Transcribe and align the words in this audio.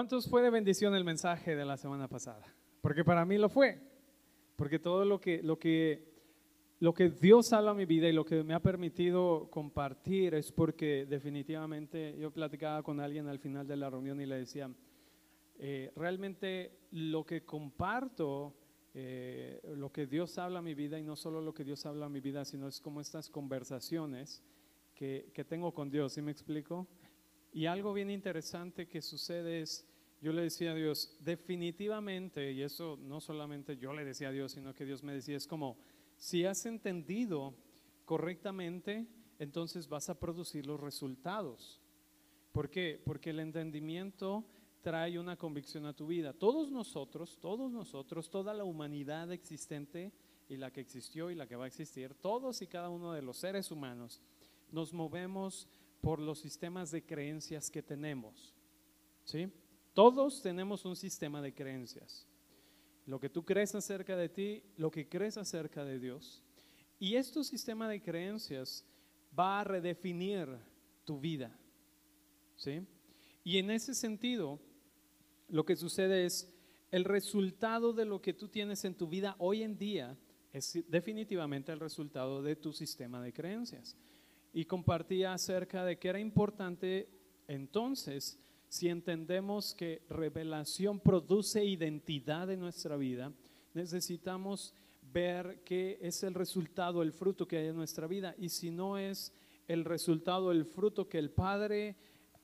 ¿Cuántos 0.00 0.30
fue 0.30 0.40
de 0.40 0.48
bendición 0.48 0.94
el 0.94 1.04
mensaje 1.04 1.54
de 1.54 1.62
la 1.62 1.76
semana 1.76 2.08
pasada? 2.08 2.42
Porque 2.80 3.04
para 3.04 3.26
mí 3.26 3.36
lo 3.36 3.50
fue. 3.50 3.78
Porque 4.56 4.78
todo 4.78 5.04
lo 5.04 5.20
que, 5.20 5.42
lo 5.42 5.58
que, 5.58 6.14
lo 6.78 6.94
que 6.94 7.10
Dios 7.10 7.52
habla 7.52 7.72
a 7.72 7.74
mi 7.74 7.84
vida 7.84 8.08
y 8.08 8.14
lo 8.14 8.24
que 8.24 8.42
me 8.42 8.54
ha 8.54 8.62
permitido 8.62 9.50
compartir 9.50 10.32
es 10.32 10.52
porque 10.52 11.04
definitivamente 11.04 12.16
yo 12.18 12.30
platicaba 12.30 12.82
con 12.82 12.98
alguien 12.98 13.28
al 13.28 13.40
final 13.40 13.66
de 13.66 13.76
la 13.76 13.90
reunión 13.90 14.18
y 14.22 14.24
le 14.24 14.36
decía, 14.36 14.70
eh, 15.58 15.92
realmente 15.94 16.78
lo 16.92 17.26
que 17.26 17.44
comparto, 17.44 18.56
eh, 18.94 19.60
lo 19.76 19.92
que 19.92 20.06
Dios 20.06 20.38
habla 20.38 20.60
a 20.60 20.62
mi 20.62 20.72
vida 20.72 20.98
y 20.98 21.02
no 21.02 21.14
solo 21.14 21.42
lo 21.42 21.52
que 21.52 21.62
Dios 21.62 21.84
habla 21.84 22.06
a 22.06 22.08
mi 22.08 22.20
vida, 22.20 22.46
sino 22.46 22.68
es 22.68 22.80
como 22.80 23.02
estas 23.02 23.28
conversaciones 23.28 24.42
que, 24.94 25.30
que 25.34 25.44
tengo 25.44 25.74
con 25.74 25.90
Dios, 25.90 26.14
¿sí 26.14 26.22
me 26.22 26.32
explico? 26.32 26.88
Y 27.52 27.66
algo 27.66 27.92
bien 27.92 28.10
interesante 28.10 28.86
que 28.86 29.02
sucede 29.02 29.60
es, 29.60 29.89
yo 30.20 30.32
le 30.32 30.42
decía 30.42 30.72
a 30.72 30.74
Dios, 30.74 31.16
definitivamente, 31.20 32.52
y 32.52 32.62
eso 32.62 32.98
no 33.00 33.20
solamente 33.20 33.76
yo 33.78 33.92
le 33.92 34.04
decía 34.04 34.28
a 34.28 34.32
Dios, 34.32 34.52
sino 34.52 34.74
que 34.74 34.84
Dios 34.84 35.02
me 35.02 35.14
decía, 35.14 35.36
es 35.36 35.46
como, 35.46 35.78
si 36.16 36.44
has 36.44 36.66
entendido 36.66 37.54
correctamente, 38.04 39.06
entonces 39.38 39.88
vas 39.88 40.10
a 40.10 40.20
producir 40.20 40.66
los 40.66 40.78
resultados. 40.78 41.80
¿Por 42.52 42.68
qué? 42.68 43.00
Porque 43.02 43.30
el 43.30 43.40
entendimiento 43.40 44.44
trae 44.82 45.18
una 45.18 45.36
convicción 45.36 45.86
a 45.86 45.94
tu 45.94 46.06
vida. 46.06 46.32
Todos 46.32 46.70
nosotros, 46.70 47.38
todos 47.40 47.72
nosotros, 47.72 48.28
toda 48.28 48.52
la 48.52 48.64
humanidad 48.64 49.32
existente 49.32 50.12
y 50.48 50.56
la 50.56 50.70
que 50.70 50.80
existió 50.80 51.30
y 51.30 51.34
la 51.34 51.46
que 51.46 51.56
va 51.56 51.64
a 51.64 51.68
existir, 51.68 52.14
todos 52.14 52.60
y 52.60 52.66
cada 52.66 52.90
uno 52.90 53.12
de 53.12 53.22
los 53.22 53.38
seres 53.38 53.70
humanos, 53.70 54.20
nos 54.70 54.92
movemos 54.92 55.68
por 56.00 56.18
los 56.18 56.40
sistemas 56.40 56.90
de 56.90 57.04
creencias 57.04 57.70
que 57.70 57.82
tenemos. 57.82 58.54
¿Sí? 59.24 59.50
Todos 60.00 60.40
tenemos 60.40 60.86
un 60.86 60.96
sistema 60.96 61.42
de 61.42 61.52
creencias. 61.52 62.26
Lo 63.04 63.20
que 63.20 63.28
tú 63.28 63.44
crees 63.44 63.74
acerca 63.74 64.16
de 64.16 64.30
ti, 64.30 64.62
lo 64.78 64.90
que 64.90 65.06
crees 65.06 65.36
acerca 65.36 65.84
de 65.84 65.98
Dios. 65.98 66.42
Y 66.98 67.16
este 67.16 67.44
sistema 67.44 67.86
de 67.86 68.00
creencias 68.00 68.86
va 69.38 69.60
a 69.60 69.64
redefinir 69.64 70.48
tu 71.04 71.20
vida. 71.20 71.54
¿Sí? 72.56 72.80
Y 73.44 73.58
en 73.58 73.70
ese 73.70 73.94
sentido, 73.94 74.58
lo 75.50 75.66
que 75.66 75.76
sucede 75.76 76.24
es, 76.24 76.50
el 76.90 77.04
resultado 77.04 77.92
de 77.92 78.06
lo 78.06 78.22
que 78.22 78.32
tú 78.32 78.48
tienes 78.48 78.86
en 78.86 78.94
tu 78.94 79.06
vida 79.06 79.36
hoy 79.38 79.62
en 79.62 79.76
día 79.76 80.16
es 80.50 80.82
definitivamente 80.88 81.72
el 81.72 81.78
resultado 81.78 82.42
de 82.42 82.56
tu 82.56 82.72
sistema 82.72 83.20
de 83.20 83.34
creencias 83.34 83.98
y 84.54 84.64
compartía 84.64 85.34
acerca 85.34 85.84
de 85.84 85.98
que 85.98 86.08
era 86.08 86.20
importante 86.20 87.06
entonces, 87.48 88.38
si 88.70 88.88
entendemos 88.88 89.74
que 89.74 90.04
revelación 90.08 91.00
produce 91.00 91.64
identidad 91.64 92.48
en 92.52 92.60
nuestra 92.60 92.96
vida, 92.96 93.32
necesitamos 93.74 94.72
ver 95.12 95.64
qué 95.64 95.98
es 96.00 96.22
el 96.22 96.34
resultado, 96.34 97.02
el 97.02 97.12
fruto 97.12 97.48
que 97.48 97.58
hay 97.58 97.66
en 97.66 97.74
nuestra 97.74 98.06
vida. 98.06 98.32
Y 98.38 98.48
si 98.48 98.70
no 98.70 98.96
es 98.96 99.34
el 99.66 99.84
resultado, 99.84 100.52
el 100.52 100.64
fruto 100.64 101.08
que 101.08 101.18
el 101.18 101.32
Padre 101.32 101.96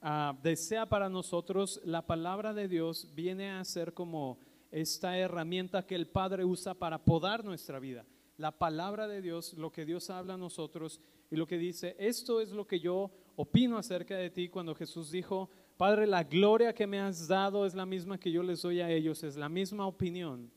ah, 0.02 0.36
desea 0.42 0.86
para 0.86 1.08
nosotros, 1.08 1.80
la 1.84 2.04
palabra 2.08 2.52
de 2.52 2.66
Dios 2.66 3.08
viene 3.14 3.52
a 3.52 3.64
ser 3.64 3.94
como 3.94 4.40
esta 4.72 5.16
herramienta 5.16 5.86
que 5.86 5.94
el 5.94 6.08
Padre 6.08 6.44
usa 6.44 6.74
para 6.74 7.04
podar 7.04 7.44
nuestra 7.44 7.78
vida. 7.78 8.04
La 8.36 8.50
palabra 8.50 9.06
de 9.06 9.22
Dios, 9.22 9.54
lo 9.54 9.70
que 9.70 9.86
Dios 9.86 10.10
habla 10.10 10.34
a 10.34 10.38
nosotros, 10.38 11.00
y 11.30 11.36
lo 11.36 11.46
que 11.46 11.56
dice, 11.56 11.94
esto 12.00 12.40
es 12.40 12.50
lo 12.50 12.66
que 12.66 12.80
yo 12.80 13.12
opino 13.36 13.78
acerca 13.78 14.16
de 14.16 14.30
ti 14.30 14.48
cuando 14.48 14.74
Jesús 14.74 15.12
dijo, 15.12 15.50
Padre, 15.76 16.06
la 16.06 16.24
gloria 16.24 16.72
que 16.72 16.86
me 16.86 16.98
has 16.98 17.28
dado 17.28 17.66
es 17.66 17.74
la 17.74 17.84
misma 17.84 18.18
que 18.18 18.32
yo 18.32 18.42
les 18.42 18.62
doy 18.62 18.80
a 18.80 18.90
ellos, 18.90 19.22
es 19.22 19.36
la 19.36 19.50
misma 19.50 19.86
opinión, 19.86 20.50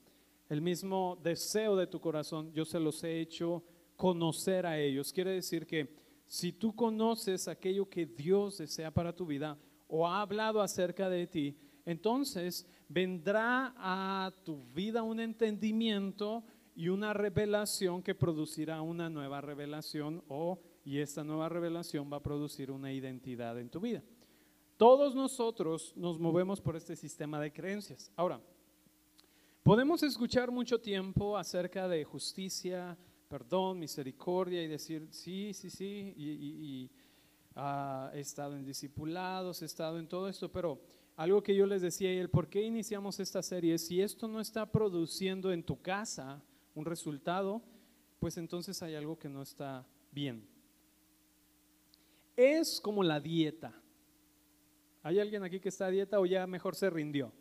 el 0.48 0.62
mismo 0.62 1.18
deseo 1.22 1.76
de 1.76 1.88
tu 1.88 2.00
corazón, 2.00 2.54
yo 2.54 2.64
se 2.64 2.80
los 2.80 3.04
he 3.04 3.20
hecho 3.20 3.64
conocer 3.98 4.66
a 4.66 4.80
ellos. 4.80 5.12
Quiere 5.12 5.32
decir 5.32 5.68
que 5.68 5.94
si 6.26 6.54
tú 6.54 6.74
conoces 6.74 7.50
aquello 7.50 7.90
que 7.90 8.06
Dios 8.06 8.60
desea 8.60 8.92
para 8.92 9.14
tu 9.14 9.26
vida 9.26 9.58
o 9.90 10.08
ha 10.08 10.22
hablado 10.22 10.62
acerca 10.62 11.10
de 11.10 11.28
ti, 11.28 11.58
entonces 11.86 12.66
vendrá 12.88 13.74
a 13.76 14.32
tu 14.46 14.64
vida 14.74 15.04
un 15.04 15.20
entendimiento 15.20 16.46
y 16.76 16.88
una 16.88 17.12
revelación 17.12 18.02
que 18.02 18.16
producirá 18.16 18.82
una 18.82 19.10
nueva 19.10 19.42
revelación 19.42 20.24
o 20.30 20.62
y 20.86 21.00
esta 21.00 21.26
nueva 21.26 21.50
revelación 21.50 22.10
va 22.12 22.18
a 22.18 22.24
producir 22.24 22.72
una 22.72 22.94
identidad 22.94 23.60
en 23.60 23.70
tu 23.70 23.82
vida. 23.82 24.02
Todos 24.80 25.14
nosotros 25.14 25.92
nos 25.98 26.18
movemos 26.18 26.62
por 26.62 26.78
este 26.78 26.96
sistema 26.96 27.38
de 27.42 27.52
creencias. 27.52 28.14
Ahora, 28.16 28.40
podemos 29.62 30.02
escuchar 30.04 30.52
mucho 30.52 30.80
tiempo 30.80 31.38
acerca 31.38 31.90
de 31.90 32.06
justicia, 32.06 32.98
perdón, 33.28 33.78
misericordia 33.78 34.64
y 34.64 34.70
decir, 34.70 35.10
sí, 35.12 35.54
sí, 35.54 35.70
sí, 35.70 36.14
y, 36.16 36.90
ah, 37.58 38.10
he 38.14 38.22
estado 38.22 38.56
en 38.56 38.64
discipulados, 38.64 39.62
he 39.62 39.66
estado 39.66 40.00
en 40.00 40.08
todo 40.08 40.30
esto, 40.30 40.50
pero 40.50 40.80
algo 41.18 41.44
que 41.44 41.54
yo 41.54 41.66
les 41.66 41.82
decía, 41.82 42.14
y 42.14 42.18
el 42.18 42.30
por 42.30 42.48
qué 42.48 42.62
iniciamos 42.62 43.20
esta 43.20 43.44
serie, 43.44 43.78
si 43.78 44.02
esto 44.02 44.30
no 44.30 44.40
está 44.40 44.66
produciendo 44.66 45.52
en 45.52 45.62
tu 45.62 45.82
casa, 45.82 46.42
un 46.74 46.86
resultado, 46.86 47.62
pues 48.18 48.38
entonces 48.38 48.82
hay 48.82 48.96
algo 48.96 49.20
que 49.20 49.28
no 49.28 49.42
está 49.42 49.86
bien. 50.10 50.48
Es 52.38 52.80
como 52.80 53.04
la 53.04 53.20
dieta. 53.20 53.79
¿Hay 55.02 55.20
alguien 55.20 55.44
aquí 55.44 55.60
que 55.60 55.70
está 55.70 55.86
a 55.86 55.90
dieta 55.90 56.20
o 56.20 56.26
ya 56.26 56.46
mejor 56.48 56.76
se 56.76 56.90
rindió? 56.90 57.32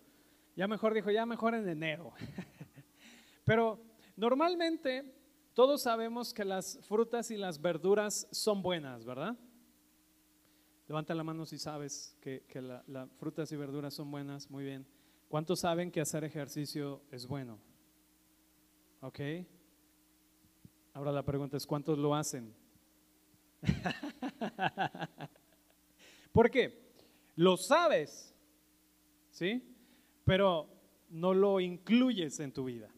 Ya 0.55 0.69
mejor 0.69 0.95
dijo, 0.95 1.11
ya 1.11 1.27
mejor 1.27 1.55
en 1.55 1.69
enero. 1.69 2.13
Pero 3.45 3.81
normalmente 4.17 5.15
todos 5.55 5.83
sabemos 5.83 6.33
que 6.33 6.45
las 6.45 6.79
frutas 6.87 7.31
y 7.31 7.37
las 7.37 7.61
verduras 7.61 8.29
son 8.31 8.63
buenas, 8.63 9.05
¿verdad? 9.05 9.37
Levanta 10.87 11.15
la 11.15 11.25
mano 11.25 11.45
si 11.45 11.59
sabes 11.59 12.17
que, 12.21 12.43
las 12.87 13.11
frutas 13.19 13.53
y 13.53 13.57
verduras 13.57 13.93
son 13.93 14.11
buenas. 14.11 14.51
Muy 14.51 14.65
bien. 14.65 14.87
¿Cuántos 15.29 15.61
saben 15.61 15.91
que 15.91 16.01
hacer 16.01 16.25
ejercicio 16.25 17.03
es 17.11 17.27
bueno? 17.27 17.59
¿Ok? 19.03 19.21
Ahora 20.95 21.13
la 21.13 21.23
pregunta 21.23 21.57
es, 21.57 21.67
¿cuántos 21.67 21.99
lo 21.99 22.15
hacen? 22.15 22.55
¿Por 26.33 26.51
qué? 26.51 26.88
Lo 27.39 27.57
sabes, 27.57 28.35
¿sí? 29.31 29.63
Pero 30.25 30.69
no 31.09 31.33
lo 31.35 31.61
incluyes 31.61 32.41
en 32.41 32.53
tu 32.53 32.65
vida. 32.65 32.91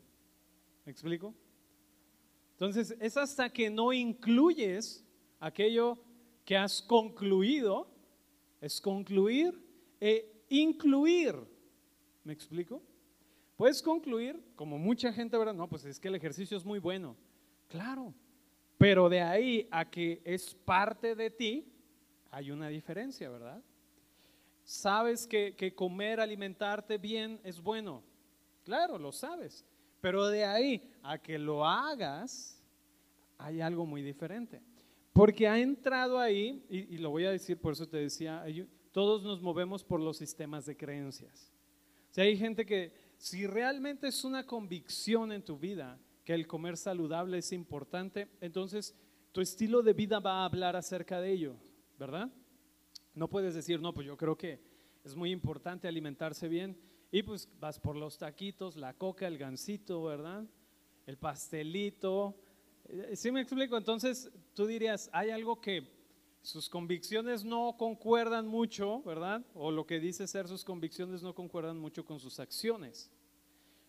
¿Me 0.87 0.93
explico? 0.93 1.34
Entonces, 2.53 2.97
es 2.99 3.19
hasta 3.19 3.53
que 3.53 3.69
no 3.69 3.93
incluyes 3.93 5.05
aquello 5.41 5.99
que 6.47 6.56
has 6.56 6.81
concluido, 6.81 7.87
es 8.62 8.81
concluir 8.81 9.62
e 10.01 10.47
incluir. 10.49 11.34
¿Me 12.25 12.33
explico? 12.33 12.83
Puedes 13.59 13.83
concluir, 13.83 14.43
como 14.57 14.78
mucha 14.78 15.12
gente, 15.12 15.37
¿verdad? 15.37 15.53
No, 15.53 15.69
pues 15.69 15.84
es 15.84 16.01
que 16.01 16.09
el 16.09 16.15
ejercicio 16.15 16.57
es 16.57 16.65
muy 16.65 16.78
bueno. 16.78 17.15
Claro, 17.69 18.15
pero 18.78 19.11
de 19.11 19.21
ahí 19.21 19.69
a 19.71 19.91
que 19.91 20.22
es 20.25 20.55
parte 20.55 21.15
de 21.15 21.31
ti, 21.31 21.71
hay 22.31 22.51
una 22.51 22.69
diferencia, 22.69 23.28
¿verdad? 23.28 23.62
Sabes 24.70 25.26
que, 25.26 25.56
que 25.56 25.75
comer, 25.75 26.21
alimentarte 26.21 26.97
bien 26.97 27.41
es 27.42 27.60
bueno. 27.60 28.04
Claro, 28.62 29.00
lo 29.00 29.10
sabes. 29.10 29.66
Pero 30.00 30.28
de 30.28 30.45
ahí 30.45 30.95
a 31.03 31.18
que 31.18 31.41
lo 31.41 31.66
hagas, 31.66 32.62
hay 33.36 33.60
algo 33.60 33.84
muy 33.84 34.00
diferente. 34.00 34.62
Porque 35.12 35.48
ha 35.48 35.59
entrado 35.59 36.21
ahí, 36.21 36.65
y, 36.71 36.98
lo 36.98 37.10
voy 37.10 37.24
a 37.24 37.33
decir, 37.33 37.59
por 37.59 37.72
eso 37.72 37.89
te 37.89 37.97
decía, 37.97 38.45
todos 38.92 39.24
nos 39.24 39.42
movemos 39.42 39.83
por 39.83 39.98
los 39.98 40.18
sistemas 40.18 40.66
de 40.66 40.77
creencias. 40.77 41.53
O 42.09 42.15
sea, 42.15 42.22
hay 42.22 42.36
gente 42.36 42.65
que 42.65 42.92
si 43.18 43.48
realmente 43.48 44.06
es 44.06 44.22
una 44.22 44.47
convicción 44.47 45.33
en 45.33 45.45
tu 45.45 45.59
vida 45.59 45.98
que 46.24 46.33
el 46.33 46.47
comer 46.47 46.77
saludable 46.77 47.39
es 47.39 47.50
importante, 47.50 48.28
entonces 48.41 48.95
tu 49.33 49.41
estilo 49.41 49.83
de 49.83 49.95
vida 49.95 50.21
va 50.21 50.42
a 50.42 50.45
hablar 50.45 50.77
acerca 50.77 51.21
de 51.21 51.33
ello, 51.33 51.56
¿verdad? 51.98 52.30
No 53.15 53.28
puedes 53.28 53.54
decir, 53.54 53.80
no, 53.80 53.92
pues 53.92 54.07
yo 54.07 54.16
creo 54.16 54.36
que 54.36 54.60
es 55.04 55.15
muy 55.16 55.30
importante 55.30 55.89
alimentarse 55.89 56.48
bien 56.48 56.77
y 57.10 57.22
pues 57.22 57.48
vas 57.59 57.78
por 57.80 57.97
los 57.97 58.18
taquitos, 58.18 58.77
la 58.77 58.95
coca, 58.95 59.27
el 59.27 59.39
gansito, 59.39 60.04
¿verdad? 60.04 60.45
El 61.07 61.16
pastelito. 61.16 62.36
Eh, 62.89 63.16
¿Sí 63.16 63.33
me 63.33 63.41
explico? 63.41 63.77
Entonces 63.77 64.30
tú 64.54 64.66
dirías, 64.66 65.10
hay 65.12 65.30
algo 65.30 65.60
que 65.60 65.89
sus 66.42 66.68
convicciones 66.68 67.45
no 67.45 67.77
concuerdan 67.77 68.47
mucho, 68.47 69.03
¿verdad? 69.03 69.45
O 69.54 69.71
lo 69.71 69.86
que 69.86 70.01
dice 70.01 70.27
ser 70.27 70.48
sus 70.48 70.65
convicciones 70.65 71.22
no 71.22 71.34
concuerdan 71.34 71.78
mucho 71.78 72.04
con 72.04 72.21
sus 72.21 72.39
acciones. 72.39 73.10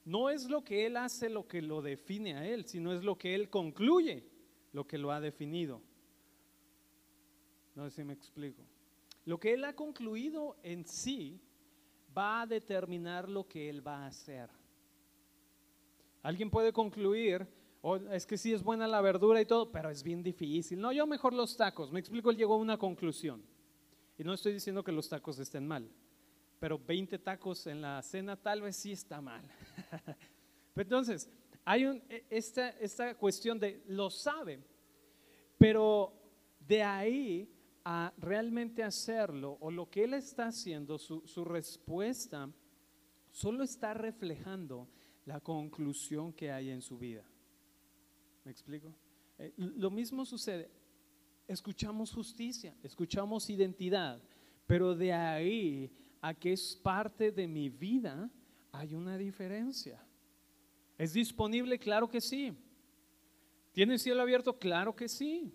No 0.03 0.29
es 0.29 0.49
lo 0.49 0.63
que 0.63 0.85
él 0.87 0.97
hace 0.97 1.29
lo 1.29 1.47
que 1.47 1.61
lo 1.61 1.81
define 1.81 2.35
a 2.35 2.47
él, 2.47 2.65
sino 2.65 2.91
es 2.91 3.03
lo 3.03 3.17
que 3.17 3.35
él 3.35 3.49
concluye 3.49 4.25
lo 4.73 4.87
que 4.87 4.97
lo 4.97 5.11
ha 5.11 5.21
definido. 5.21 5.81
No 7.75 7.89
sé 7.89 7.97
si 7.97 8.03
me 8.03 8.13
explico. 8.13 8.63
Lo 9.25 9.39
que 9.39 9.53
él 9.53 9.63
ha 9.65 9.75
concluido 9.75 10.57
en 10.63 10.85
sí 10.85 11.41
va 12.17 12.41
a 12.41 12.47
determinar 12.47 13.29
lo 13.29 13.47
que 13.47 13.69
Él 13.69 13.85
va 13.85 14.03
a 14.03 14.07
hacer. 14.07 14.49
Alguien 16.23 16.49
puede 16.49 16.71
concluir, 16.71 17.47
oh, 17.81 17.95
es 17.95 18.25
que 18.25 18.37
sí 18.37 18.53
es 18.53 18.63
buena 18.63 18.87
la 18.87 19.01
verdura 19.01 19.41
y 19.41 19.45
todo, 19.45 19.71
pero 19.71 19.89
es 19.89 20.03
bien 20.03 20.21
difícil. 20.21 20.79
No, 20.79 20.91
yo 20.91 21.07
mejor 21.07 21.33
los 21.33 21.57
tacos. 21.57 21.91
Me 21.91 21.99
explico, 21.99 22.29
él 22.29 22.37
llegó 22.37 22.53
a 22.53 22.57
una 22.57 22.77
conclusión. 22.77 23.41
Y 24.17 24.23
no 24.23 24.33
estoy 24.33 24.53
diciendo 24.53 24.83
que 24.83 24.91
los 24.91 25.09
tacos 25.09 25.39
estén 25.39 25.67
mal, 25.67 25.89
pero 26.59 26.77
20 26.77 27.17
tacos 27.19 27.65
en 27.65 27.81
la 27.81 28.01
cena 28.03 28.35
tal 28.35 28.61
vez 28.61 28.75
sí 28.75 28.91
está 28.91 29.19
mal. 29.19 29.41
Entonces, 30.75 31.27
hay 31.65 31.85
un, 31.85 32.03
e, 32.07 32.25
esta, 32.29 32.69
esta 32.69 33.15
cuestión 33.15 33.59
de 33.59 33.81
lo 33.87 34.11
sabe, 34.11 34.59
pero 35.57 36.13
de 36.59 36.83
ahí 36.83 37.49
a 37.83 38.13
realmente 38.17 38.83
hacerlo 38.83 39.57
o 39.59 39.71
lo 39.71 39.89
que 39.89 40.03
él 40.03 40.13
está 40.13 40.47
haciendo, 40.47 40.97
su, 40.97 41.21
su 41.25 41.45
respuesta 41.45 42.49
solo 43.31 43.63
está 43.63 43.93
reflejando 43.93 44.87
la 45.25 45.39
conclusión 45.39 46.33
que 46.33 46.51
hay 46.51 46.69
en 46.69 46.81
su 46.81 46.97
vida. 46.97 47.23
¿Me 48.43 48.51
explico? 48.51 48.93
Eh, 49.37 49.53
lo 49.57 49.89
mismo 49.89 50.25
sucede. 50.25 50.69
Escuchamos 51.47 52.11
justicia, 52.11 52.75
escuchamos 52.83 53.49
identidad, 53.49 54.21
pero 54.67 54.95
de 54.95 55.13
ahí 55.13 55.91
a 56.21 56.33
que 56.33 56.53
es 56.53 56.75
parte 56.75 57.31
de 57.31 57.47
mi 57.47 57.69
vida 57.69 58.29
hay 58.71 58.93
una 58.93 59.17
diferencia. 59.17 60.03
¿Es 60.97 61.13
disponible? 61.13 61.79
Claro 61.79 62.09
que 62.09 62.21
sí. 62.21 62.53
¿Tiene 63.71 63.97
cielo 63.97 64.21
abierto? 64.21 64.57
Claro 64.57 64.95
que 64.95 65.09
sí. 65.09 65.53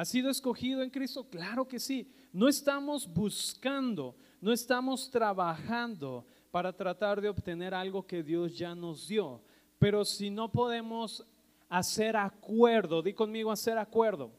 ¿Ha 0.00 0.06
sido 0.06 0.30
escogido 0.30 0.82
en 0.82 0.88
Cristo? 0.88 1.28
Claro 1.28 1.68
que 1.68 1.78
sí. 1.78 2.10
No 2.32 2.48
estamos 2.48 3.06
buscando, 3.06 4.16
no 4.40 4.50
estamos 4.50 5.10
trabajando 5.10 6.24
para 6.50 6.74
tratar 6.74 7.20
de 7.20 7.28
obtener 7.28 7.74
algo 7.74 8.06
que 8.06 8.22
Dios 8.22 8.56
ya 8.56 8.74
nos 8.74 9.08
dio. 9.08 9.42
Pero 9.78 10.06
si 10.06 10.30
no 10.30 10.50
podemos 10.50 11.22
hacer 11.68 12.16
acuerdo, 12.16 13.02
di 13.02 13.12
conmigo 13.12 13.52
hacer 13.52 13.76
acuerdo. 13.76 14.30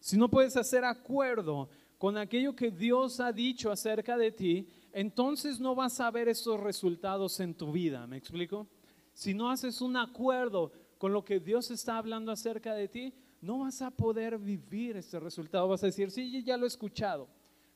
Si 0.00 0.16
no 0.16 0.28
puedes 0.28 0.56
hacer 0.56 0.84
acuerdo 0.84 1.68
con 1.96 2.16
aquello 2.16 2.56
que 2.56 2.72
Dios 2.72 3.20
ha 3.20 3.30
dicho 3.30 3.70
acerca 3.70 4.18
de 4.18 4.32
ti, 4.32 4.68
entonces 4.92 5.60
no 5.60 5.76
vas 5.76 6.00
a 6.00 6.10
ver 6.10 6.26
esos 6.26 6.58
resultados 6.58 7.38
en 7.38 7.54
tu 7.54 7.70
vida. 7.70 8.04
¿Me 8.08 8.16
explico? 8.16 8.66
Si 9.12 9.32
no 9.32 9.48
haces 9.48 9.80
un 9.80 9.96
acuerdo 9.96 10.72
con 10.98 11.12
lo 11.12 11.24
que 11.24 11.38
Dios 11.38 11.70
está 11.70 11.98
hablando 11.98 12.32
acerca 12.32 12.74
de 12.74 12.88
ti, 12.88 13.14
no 13.40 13.60
vas 13.60 13.80
a 13.82 13.90
poder 13.90 14.38
vivir 14.38 14.96
este 14.96 15.20
resultado. 15.20 15.68
Vas 15.68 15.82
a 15.82 15.86
decir, 15.86 16.10
sí, 16.10 16.42
ya 16.42 16.56
lo 16.56 16.64
he 16.64 16.68
escuchado. 16.68 17.28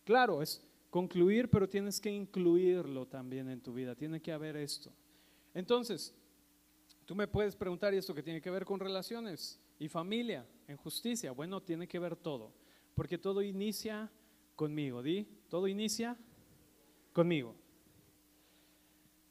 Claro, 0.05 0.43
es 0.43 0.62
concluir, 0.91 1.49
pero 1.49 1.69
tienes 1.69 2.00
que 2.00 2.11
incluirlo 2.11 3.06
también 3.06 3.49
en 3.49 3.61
tu 3.61 3.73
vida. 3.73 3.94
Tiene 3.94 4.20
que 4.20 4.32
haber 4.32 4.56
esto. 4.56 4.93
Entonces, 5.55 6.14
tú 7.06 7.14
me 7.14 7.29
puedes 7.29 7.55
preguntar, 7.55 7.94
¿y 7.94 7.99
esto 7.99 8.14
que 8.14 8.23
tiene 8.23 8.41
que 8.41 8.50
ver 8.50 8.64
con 8.64 8.81
relaciones 8.81 9.61
y 9.79 9.88
familia, 9.88 10.47
en 10.67 10.76
justicia? 10.76 11.32
Bueno, 11.32 11.61
tiene 11.61 11.87
que 11.87 11.99
ver 11.99 12.17
todo, 12.17 12.53
porque 12.94 13.19
todo 13.19 13.43
inicia 13.43 14.11
conmigo. 14.56 15.03
¿Di? 15.03 15.26
Todo 15.49 15.69
inicia 15.69 16.17
conmigo. 17.12 17.55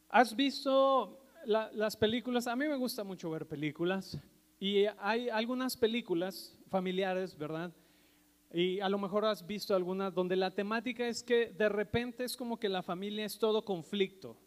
¿Has 0.10 0.36
visto 0.36 1.20
las 1.46 1.96
películas? 1.96 2.48
A 2.48 2.56
mí 2.56 2.68
me 2.68 2.76
gusta 2.76 3.04
mucho 3.04 3.30
ver 3.30 3.48
películas. 3.48 4.18
Y 4.62 4.86
hay 5.00 5.28
algunas 5.28 5.76
películas 5.76 6.56
familiares, 6.70 7.36
¿verdad? 7.36 7.74
Y 8.54 8.80
a 8.80 8.90
lo 8.90 9.00
mejor 9.00 9.26
has 9.26 9.48
visto 9.48 9.74
algunas 9.74 10.14
donde 10.14 10.36
la 10.36 10.52
temática 10.52 11.08
es 11.08 11.24
que 11.24 11.48
de 11.48 11.68
repente 11.68 12.26
es 12.26 12.38
como 12.38 12.60
que 12.60 12.70
la 12.70 12.84
familia 12.84 13.26
es 13.26 13.40
todo 13.40 13.66
conflicto, 13.66 14.38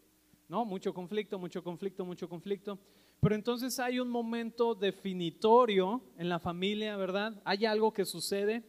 ¿no? 0.47 0.63
Mucho 0.63 0.93
conflicto, 0.93 1.37
mucho 1.37 1.61
conflicto, 1.61 2.05
mucho 2.05 2.29
conflicto. 2.29 2.79
Pero 3.19 3.35
entonces 3.35 3.77
hay 3.77 3.99
un 3.99 4.07
momento 4.07 4.73
definitorio 4.73 6.01
en 6.17 6.29
la 6.29 6.39
familia, 6.39 6.95
¿verdad? 6.95 7.41
Hay 7.43 7.65
algo 7.65 7.91
que 7.91 8.05
sucede 8.05 8.63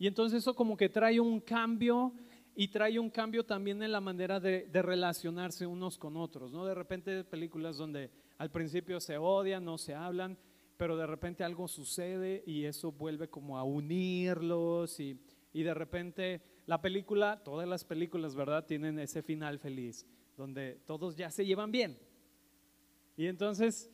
y 0.00 0.08
entonces 0.08 0.38
eso 0.38 0.56
como 0.56 0.76
que 0.76 0.88
trae 0.88 1.20
un 1.20 1.38
cambio 1.38 2.12
y 2.56 2.66
trae 2.66 2.98
un 2.98 3.10
cambio 3.10 3.46
también 3.46 3.84
en 3.84 3.92
la 3.92 4.00
manera 4.00 4.40
de, 4.40 4.66
de 4.66 4.82
relacionarse 4.82 5.64
unos 5.64 5.96
con 5.96 6.16
otros, 6.16 6.50
¿no? 6.50 6.66
De 6.66 6.74
repente 6.74 7.22
películas 7.22 7.76
donde 7.76 8.10
al 8.36 8.50
principio 8.50 8.98
se 8.98 9.16
odian, 9.16 9.64
no 9.64 9.78
se 9.78 9.94
hablan, 9.94 10.36
pero 10.78 10.96
de 10.96 11.06
repente 11.06 11.44
algo 11.44 11.66
sucede 11.66 12.44
y 12.46 12.64
eso 12.64 12.92
vuelve 12.92 13.28
como 13.28 13.58
a 13.58 13.64
unirlos 13.64 15.00
y, 15.00 15.20
de 15.52 15.74
repente 15.74 16.40
la 16.66 16.80
película, 16.80 17.42
todas 17.42 17.68
las 17.68 17.84
películas, 17.84 18.36
¿verdad? 18.36 18.64
Tienen 18.64 18.98
ese 19.00 19.22
final 19.22 19.58
feliz, 19.58 20.06
donde 20.36 20.80
todos 20.86 21.16
ya 21.16 21.32
se 21.32 21.44
llevan 21.44 21.72
bien. 21.72 21.98
Y 23.16 23.26
entonces 23.26 23.90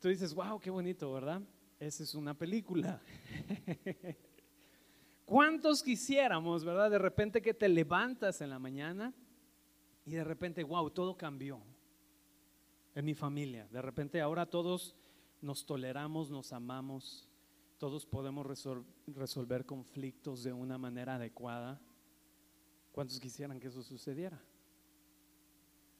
tú 0.00 0.08
dices, 0.08 0.34
wow, 0.34 0.60
qué 0.60 0.68
bonito, 0.68 1.10
¿verdad? 1.14 1.40
Esa 1.78 2.02
es 2.02 2.14
una 2.14 2.34
película. 2.34 3.00
¿Cuántos 5.24 5.82
quisiéramos, 5.82 6.62
verdad? 6.62 6.90
De 6.90 6.98
repente 6.98 7.40
que 7.40 7.54
te 7.54 7.70
levantas 7.70 8.42
en 8.42 8.50
la 8.50 8.58
mañana 8.58 9.14
y 10.04 10.12
de 10.12 10.24
repente, 10.24 10.62
wow, 10.62 10.90
todo 10.90 11.16
cambió 11.16 11.62
en 12.94 13.04
mi 13.04 13.14
familia. 13.14 13.66
De 13.70 13.80
repente 13.80 14.20
ahora 14.20 14.44
todos 14.44 14.94
nos 15.40 15.64
toleramos, 15.64 16.30
nos 16.30 16.52
amamos, 16.52 17.28
todos 17.78 18.04
podemos 18.04 18.46
resolver 19.06 19.64
conflictos 19.64 20.42
de 20.42 20.52
una 20.52 20.76
manera 20.76 21.14
adecuada. 21.14 21.80
¿Cuántos 22.92 23.18
quisieran 23.18 23.58
que 23.58 23.68
eso 23.68 23.82
sucediera? 23.82 24.42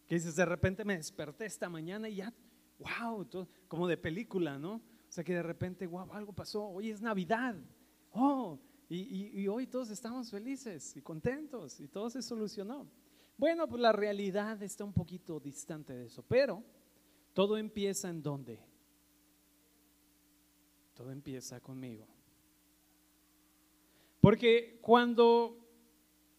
Que 0.06 0.16
dices, 0.16 0.36
de 0.36 0.44
repente 0.44 0.84
me 0.84 0.96
desperté 0.96 1.46
esta 1.46 1.68
mañana 1.68 2.08
y 2.08 2.16
ya, 2.16 2.34
wow, 2.78 3.26
como 3.68 3.86
de 3.86 3.96
película, 3.96 4.58
¿no? 4.58 4.74
O 4.74 5.12
sea 5.12 5.24
que 5.24 5.34
de 5.34 5.42
repente, 5.42 5.86
wow, 5.86 6.12
algo 6.12 6.32
pasó, 6.32 6.68
hoy 6.68 6.90
es 6.90 7.00
Navidad, 7.00 7.56
oh, 8.12 8.58
y, 8.88 9.40
y 9.40 9.48
hoy 9.48 9.66
todos 9.66 9.88
estamos 9.90 10.30
felices 10.30 10.96
y 10.96 11.00
contentos 11.00 11.80
y 11.80 11.88
todo 11.88 12.10
se 12.10 12.22
solucionó. 12.22 12.86
Bueno, 13.38 13.66
pues 13.68 13.80
la 13.80 13.92
realidad 13.92 14.62
está 14.62 14.84
un 14.84 14.92
poquito 14.92 15.40
distante 15.40 15.94
de 15.94 16.06
eso, 16.06 16.22
pero 16.22 16.62
todo 17.32 17.56
empieza 17.56 18.10
en 18.10 18.22
dónde? 18.22 18.69
Todo 21.00 21.12
empieza 21.12 21.58
conmigo. 21.60 22.06
Porque 24.20 24.78
cuando 24.82 25.56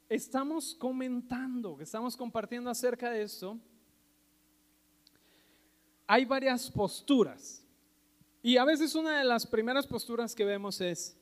estamos 0.08 0.75
comentando, 0.75 1.75
que 1.75 1.84
estamos 1.84 2.15
compartiendo 2.15 2.70
acerca 2.70 3.10
de 3.10 3.24
esto, 3.24 3.60
hay 6.06 6.25
varias 6.25 6.70
posturas. 6.70 7.65
Y 8.44 8.58
a 8.58 8.63
veces 8.63 8.94
una 8.94 9.18
de 9.18 9.24
las 9.24 9.48
primeras 9.48 9.88
posturas 9.88 10.36
que 10.36 10.46
vemos 10.46 10.80
es, 10.80 11.18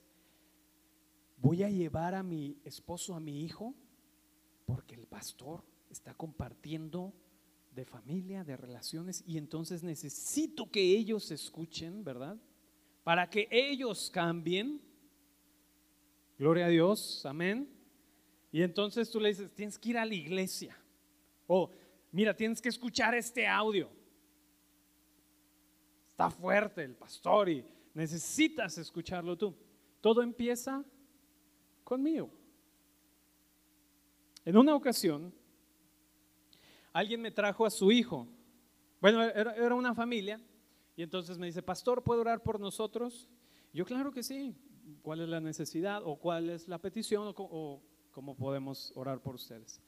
voy 1.38 1.64
a 1.64 1.70
llevar 1.70 2.16
a 2.16 2.24
mi 2.24 2.60
esposo, 2.66 3.16
a 3.16 3.22
mi 3.22 3.46
hijo, 3.46 3.74
porque 4.66 4.96
el 4.96 5.08
pastor 5.08 5.64
está 5.90 6.14
compartiendo 6.14 7.14
de 7.72 7.86
familia, 7.86 8.44
de 8.44 8.58
relaciones, 8.58 9.24
y 9.26 9.38
entonces 9.38 9.82
necesito 9.82 10.70
que 10.70 10.82
ellos 10.82 11.32
escuchen, 11.32 12.04
¿verdad? 12.04 12.38
Para 13.04 13.30
que 13.30 13.48
ellos 13.52 14.10
cambien. 14.12 14.82
Gloria 16.38 16.66
a 16.66 16.70
Dios, 16.70 17.26
amén. 17.26 17.70
Y 18.52 18.62
entonces 18.62 19.10
tú 19.12 19.20
le 19.20 19.30
dices, 19.30 19.54
tienes 19.54 19.78
que 19.78 19.90
ir 19.90 19.98
a 19.98 20.06
la 20.06 20.16
iglesia. 20.16 20.76
O, 21.48 21.72
mira, 22.12 22.36
tienes 22.36 22.62
que 22.62 22.70
escuchar 22.70 23.14
este 23.16 23.48
audio. 23.48 23.90
Está 26.08 26.30
fuerte 26.30 26.84
el 26.84 26.96
pastor 26.96 27.50
y 27.50 27.66
necesitas 27.94 28.78
escucharlo 28.78 29.38
tú. 29.38 29.56
Todo 30.02 30.22
empieza 30.22 30.84
conmigo. 31.84 32.30
En 34.46 34.58
una 34.58 34.76
ocasión, 34.76 35.34
alguien 36.94 37.22
me 37.22 37.32
trajo 37.32 37.66
a 37.66 37.70
su 37.70 37.92
hijo. 37.92 38.28
Bueno, 39.02 39.24
era, 39.24 39.76
una 39.76 39.94
familia 39.94 40.42
y 41.00 41.02
entonces 41.02 41.38
me 41.38 41.46
dice, 41.46 41.64
pastor, 41.64 42.04
¿puedo 42.04 42.20
orar 42.20 42.44
por 42.44 42.60
nosotros? 42.60 43.30
Yo, 43.72 43.86
claro 43.86 44.12
que 44.12 44.22
sí. 44.22 44.54
¿Cuál 45.02 45.22
es 45.22 45.30
la 45.30 45.40
necesidad 45.40 46.02
o 46.04 46.18
cuál 46.18 46.50
es 46.50 46.68
la 46.68 46.78
petición 46.78 47.34
o, 47.38 47.82
cómo 48.12 48.36
podemos 48.36 48.92
orar 48.98 49.22
por 49.22 49.36
ustedes? 49.36 49.82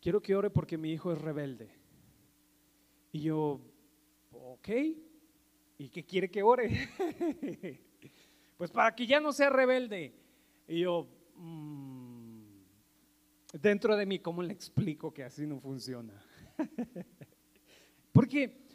Quiero 0.00 0.20
que 0.20 0.34
ore 0.34 0.50
porque 0.50 0.76
mi 0.76 0.90
hijo 0.90 1.12
es 1.12 1.20
rebelde. 1.20 1.70
Y 3.12 3.20
yo, 3.20 3.60
ok, 4.32 4.68
¿y 5.78 5.88
qué 5.90 6.04
quiere 6.04 6.28
que 6.28 6.42
ore? 6.42 6.88
pues 8.58 8.72
para 8.72 8.92
que 8.96 9.06
ya 9.06 9.20
no 9.20 9.32
sea 9.32 9.48
rebelde. 9.48 10.12
Y 10.66 10.80
yo, 10.80 11.06
mm, 11.36 12.42
dentro 13.62 13.96
de 13.96 14.06
mí, 14.06 14.18
¿cómo 14.18 14.42
le 14.42 14.52
explico 14.52 15.14
que 15.14 15.22
así 15.22 15.46
no 15.46 15.60
funciona? 15.60 16.20
porque 18.10 18.69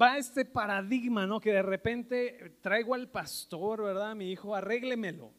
va 0.00 0.16
este 0.16 0.44
paradigma, 0.44 1.26
¿no? 1.26 1.40
Que 1.40 1.52
de 1.52 1.62
repente 1.62 2.56
traigo 2.60 2.94
al 2.94 3.08
pastor, 3.08 3.82
¿verdad? 3.82 4.14
Mi 4.14 4.30
hijo, 4.30 4.54
arréglemelo. 4.54 5.32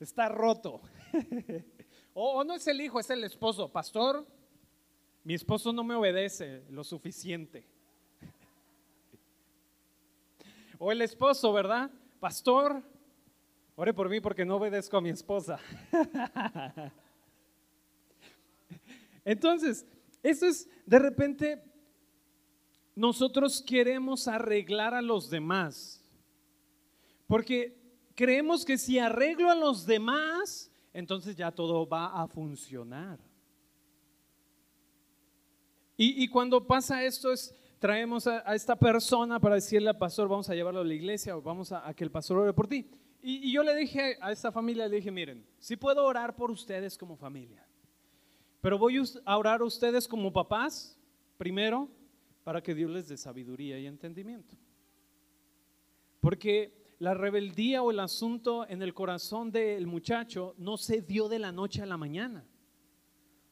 Está 0.00 0.28
roto. 0.28 0.80
O, 2.14 2.44
no 2.44 2.54
es 2.54 2.66
el 2.66 2.78
hijo, 2.82 3.00
es 3.00 3.08
el 3.08 3.24
esposo. 3.24 3.72
Pastor, 3.72 4.26
mi 5.24 5.32
esposo 5.32 5.72
no 5.72 5.82
me 5.82 5.94
obedece 5.94 6.62
lo 6.68 6.84
suficiente. 6.84 7.66
O 10.78 10.92
el 10.92 11.00
esposo, 11.00 11.50
¿verdad? 11.54 11.90
Pastor, 12.20 12.82
ore 13.76 13.94
por 13.94 14.10
mí 14.10 14.20
porque 14.20 14.44
no 14.44 14.56
obedezco 14.56 14.98
a 14.98 15.00
mi 15.00 15.08
esposa. 15.08 15.58
Entonces, 19.24 19.86
eso 20.22 20.46
es 20.46 20.68
de 20.84 20.98
repente 20.98 21.71
nosotros 22.94 23.62
queremos 23.62 24.28
arreglar 24.28 24.94
a 24.94 25.02
los 25.02 25.30
demás. 25.30 26.04
Porque 27.26 27.76
creemos 28.14 28.64
que 28.64 28.78
si 28.78 28.98
arreglo 28.98 29.50
a 29.50 29.54
los 29.54 29.86
demás, 29.86 30.70
entonces 30.92 31.36
ya 31.36 31.50
todo 31.50 31.86
va 31.88 32.22
a 32.22 32.26
funcionar. 32.26 33.18
Y, 36.04 36.26
cuando 36.28 36.66
pasa 36.66 37.04
esto 37.04 37.30
es, 37.30 37.54
traemos 37.78 38.26
a, 38.26 38.40
esta 38.56 38.74
persona 38.74 39.38
para 39.38 39.54
decirle 39.54 39.88
al 39.88 39.98
pastor, 39.98 40.26
vamos 40.26 40.50
a 40.50 40.54
llevarlo 40.54 40.80
a 40.80 40.84
la 40.84 40.94
iglesia 40.94 41.36
o 41.36 41.42
vamos 41.42 41.70
a, 41.70 41.94
que 41.94 42.02
el 42.02 42.10
pastor 42.10 42.38
ore 42.38 42.52
por 42.52 42.66
ti. 42.66 42.90
Y, 43.22 43.48
y, 43.48 43.52
yo 43.52 43.62
le 43.62 43.76
dije 43.76 44.18
a 44.20 44.32
esta 44.32 44.50
familia, 44.50 44.88
le 44.88 44.96
dije, 44.96 45.12
miren, 45.12 45.46
si 45.60 45.76
puedo 45.76 46.04
orar 46.04 46.34
por 46.34 46.50
ustedes 46.50 46.98
como 46.98 47.16
familia, 47.16 47.64
pero 48.60 48.78
voy 48.78 49.00
a 49.24 49.38
orar 49.38 49.60
a 49.60 49.64
ustedes 49.64 50.08
como 50.08 50.32
papás, 50.32 50.98
primero, 51.38 51.88
para 52.44 52.62
que 52.62 52.74
Dios 52.74 52.90
les 52.90 53.08
dé 53.08 53.16
sabiduría 53.16 53.78
y 53.78 53.86
entendimiento. 53.86 54.56
Porque 56.20 56.94
la 56.98 57.14
rebeldía 57.14 57.82
o 57.82 57.90
el 57.90 58.00
asunto 58.00 58.66
en 58.68 58.82
el 58.82 58.94
corazón 58.94 59.50
del 59.50 59.86
muchacho 59.86 60.54
no 60.58 60.76
se 60.76 61.02
dio 61.02 61.28
de 61.28 61.38
la 61.38 61.52
noche 61.52 61.82
a 61.82 61.86
la 61.86 61.96
mañana. 61.96 62.44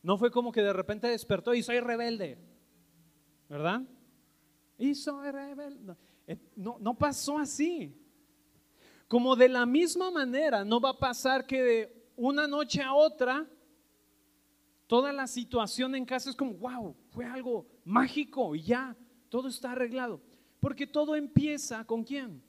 No 0.02 0.16
fue 0.16 0.30
como 0.30 0.52
que 0.52 0.62
de 0.62 0.72
repente 0.72 1.08
despertó 1.08 1.52
y 1.52 1.62
soy 1.62 1.80
rebelde, 1.80 2.38
¿verdad? 3.48 3.82
Y 4.78 4.94
soy 4.94 5.30
rebelde. 5.30 5.96
Eh, 6.26 6.38
no, 6.56 6.76
no 6.80 6.96
pasó 6.96 7.38
así. 7.38 7.94
Como 9.08 9.34
de 9.34 9.48
la 9.48 9.66
misma 9.66 10.10
manera 10.10 10.64
no 10.64 10.80
va 10.80 10.90
a 10.90 10.98
pasar 10.98 11.44
que 11.44 11.62
de 11.62 12.10
una 12.16 12.46
noche 12.46 12.80
a 12.80 12.94
otra 12.94 13.48
toda 14.86 15.12
la 15.12 15.26
situación 15.26 15.94
en 15.94 16.04
casa 16.04 16.30
es 16.30 16.36
como, 16.36 16.54
wow, 16.54 16.96
fue 17.10 17.24
algo 17.24 17.66
mágico 17.84 18.54
y 18.54 18.62
ya, 18.62 18.96
todo 19.28 19.48
está 19.48 19.72
arreglado. 19.72 20.20
Porque 20.60 20.86
todo 20.86 21.16
empieza 21.16 21.84
con 21.84 22.04
quién? 22.04 22.42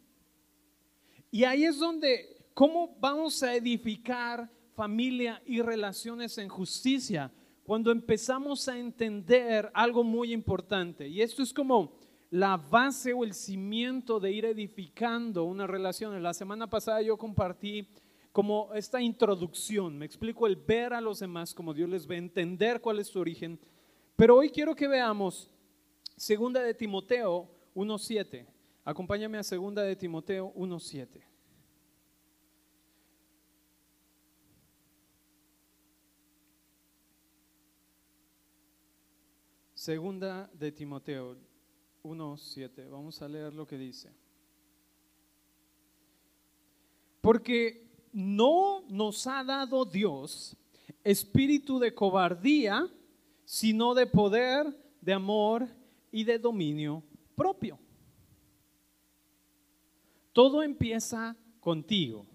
Y 1.30 1.44
ahí 1.44 1.64
es 1.64 1.80
donde, 1.80 2.46
¿cómo 2.54 2.96
vamos 3.00 3.42
a 3.44 3.56
edificar 3.56 4.50
familia 4.74 5.42
y 5.46 5.62
relaciones 5.62 6.38
en 6.38 6.50
justicia? 6.50 7.32
Cuando 7.64 7.92
empezamos 7.92 8.68
a 8.68 8.78
entender 8.78 9.72
algo 9.74 10.04
muy 10.04 10.34
importante. 10.34 11.08
Y 11.08 11.22
esto 11.22 11.42
es 11.42 11.54
como 11.54 11.94
la 12.32 12.58
base 12.58 13.14
o 13.14 13.24
el 13.24 13.34
cimiento 13.34 14.20
de 14.20 14.32
ir 14.32 14.46
edificando 14.46 15.44
una 15.44 15.68
relación. 15.68 16.22
La 16.22 16.34
semana 16.34 16.70
pasada 16.70 17.02
yo 17.02 17.18
compartí 17.18 17.88
como 18.32 18.74
esta 18.74 19.02
introducción, 19.02 19.98
me 19.98 20.06
explico 20.06 20.48
el 20.48 20.56
ver 20.56 20.94
a 20.94 21.02
los 21.02 21.20
demás 21.20 21.54
como 21.54 21.74
Dios 21.74 21.90
les 21.90 22.08
ve, 22.08 22.16
entender 22.16 22.80
cuál 22.80 23.00
es 23.00 23.08
su 23.08 23.20
origen. 23.20 23.60
Pero 24.16 24.38
hoy 24.38 24.50
quiero 24.50 24.76
que 24.76 24.88
veamos 24.88 25.50
segunda 26.16 26.62
de 26.62 26.74
Timoteo 26.74 27.50
1.7. 27.76 28.46
Acompáñame 28.84 29.38
a 29.38 29.44
segunda 29.44 29.84
de 29.84 29.96
Timoteo 29.96 30.54
1.7. 30.54 31.22
Segunda 39.74 40.48
de 40.54 40.72
Timoteo 40.72 41.36
1.7. 42.04 42.88
Vamos 42.90 43.20
a 43.22 43.28
leer 43.28 43.54
lo 43.54 43.66
que 43.66 43.78
dice. 43.78 44.14
Porque 47.20 47.90
no 48.14 48.84
nos 48.90 49.26
ha 49.26 49.44
dado 49.44 49.86
Dios 49.86 50.56
espíritu 51.04 51.80
de 51.80 51.96
cobardía, 51.96 52.88
sino 53.52 53.94
de 53.94 54.08
poder, 54.08 54.66
de 55.02 55.12
amor 55.12 55.68
y 56.10 56.24
de 56.24 56.40
dominio 56.40 57.04
propio. 57.36 57.78
Todo 60.32 60.64
empieza 60.64 61.36
contigo, 61.60 62.26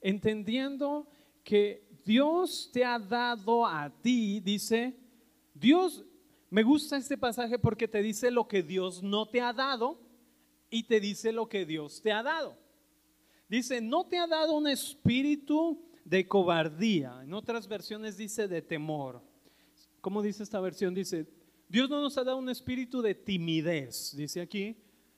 entendiendo 0.00 1.10
que 1.42 1.88
Dios 2.04 2.70
te 2.72 2.84
ha 2.84 3.00
dado 3.00 3.66
a 3.66 3.90
ti, 3.90 4.38
dice, 4.38 4.96
Dios, 5.52 6.04
me 6.50 6.62
gusta 6.62 6.98
este 6.98 7.18
pasaje 7.18 7.58
porque 7.58 7.88
te 7.88 8.00
dice 8.00 8.30
lo 8.30 8.46
que 8.46 8.62
Dios 8.62 9.02
no 9.02 9.28
te 9.28 9.40
ha 9.40 9.52
dado 9.52 10.00
y 10.70 10.84
te 10.84 11.00
dice 11.00 11.32
lo 11.32 11.48
que 11.48 11.66
Dios 11.66 12.00
te 12.00 12.12
ha 12.12 12.22
dado. 12.22 12.56
Dice, 13.48 13.80
no 13.80 14.06
te 14.06 14.18
ha 14.18 14.28
dado 14.28 14.52
un 14.52 14.68
espíritu 14.68 15.82
de 16.04 16.28
cobardía. 16.28 17.24
En 17.24 17.34
otras 17.34 17.66
versiones 17.66 18.16
dice 18.16 18.46
de 18.46 18.62
temor. 18.62 19.28
¿Cómo 20.00 20.22
dice 20.22 20.42
esta 20.42 20.60
versión? 20.60 20.94
Dice, 20.94 21.26
Dios 21.68 21.88
no 21.90 22.00
nos 22.00 22.16
ha 22.18 22.24
dado 22.24 22.38
un 22.38 22.48
espíritu 22.48 23.02
de 23.02 23.14
timidez, 23.14 24.14
dice 24.16 24.40
aquí, 24.40 24.76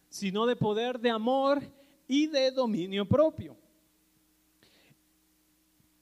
sino 0.09 0.45
de 0.47 0.57
poder, 0.57 0.99
de 0.99 1.11
amor 1.11 1.63
y 2.07 2.27
de 2.27 2.51
dominio 2.51 3.07
propio. 3.09 3.57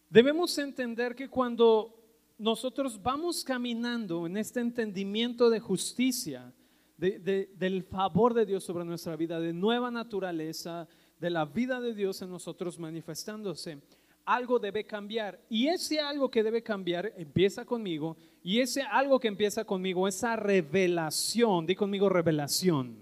Debemos 0.08 0.56
entender 0.58 1.14
que 1.14 1.28
cuando 1.28 1.96
nosotros 2.36 3.00
vamos 3.00 3.44
caminando 3.44 4.26
en 4.26 4.36
este 4.36 4.60
entendimiento 4.60 5.50
de 5.50 5.60
justicia, 5.60 6.52
del 6.96 7.84
favor 7.84 8.34
de 8.34 8.44
Dios 8.44 8.64
sobre 8.64 8.84
nuestra 8.84 9.16
vida, 9.16 9.38
de 9.40 9.52
nueva 9.52 9.90
naturaleza, 9.90 10.88
de 11.18 11.30
la 11.30 11.44
vida 11.44 11.80
de 11.80 11.94
Dios 11.94 12.20
en 12.22 12.30
nosotros 12.30 12.78
manifestándose, 12.78 13.80
algo 14.24 14.58
debe 14.58 14.84
cambiar. 14.84 15.40
Y 15.48 15.68
ese 15.68 16.00
algo 16.00 16.30
que 16.30 16.42
debe 16.42 16.62
cambiar 16.62 17.12
empieza 17.16 17.64
conmigo. 17.64 18.16
Y 18.42 18.60
ese 18.60 18.82
algo 18.82 19.20
que 19.20 19.28
empieza 19.28 19.64
conmigo, 19.64 20.08
esa 20.08 20.36
revelación, 20.36 21.66
di 21.66 21.74
conmigo 21.74 22.08
revelación. 22.08 22.96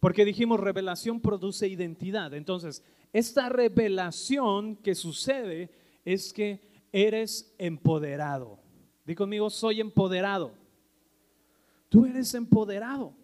Porque 0.00 0.24
dijimos 0.24 0.60
revelación 0.60 1.20
produce 1.20 1.66
identidad. 1.66 2.34
Entonces, 2.34 2.82
esta 3.12 3.48
revelación 3.48 4.76
que 4.76 4.94
sucede 4.94 5.70
es 6.04 6.32
que 6.32 6.60
eres 6.92 7.54
empoderado. 7.58 8.58
Di 9.04 9.14
conmigo, 9.14 9.50
soy 9.50 9.80
empoderado. 9.80 10.52
Tú 11.88 12.06
eres 12.06 12.34
empoderado. 12.34 13.14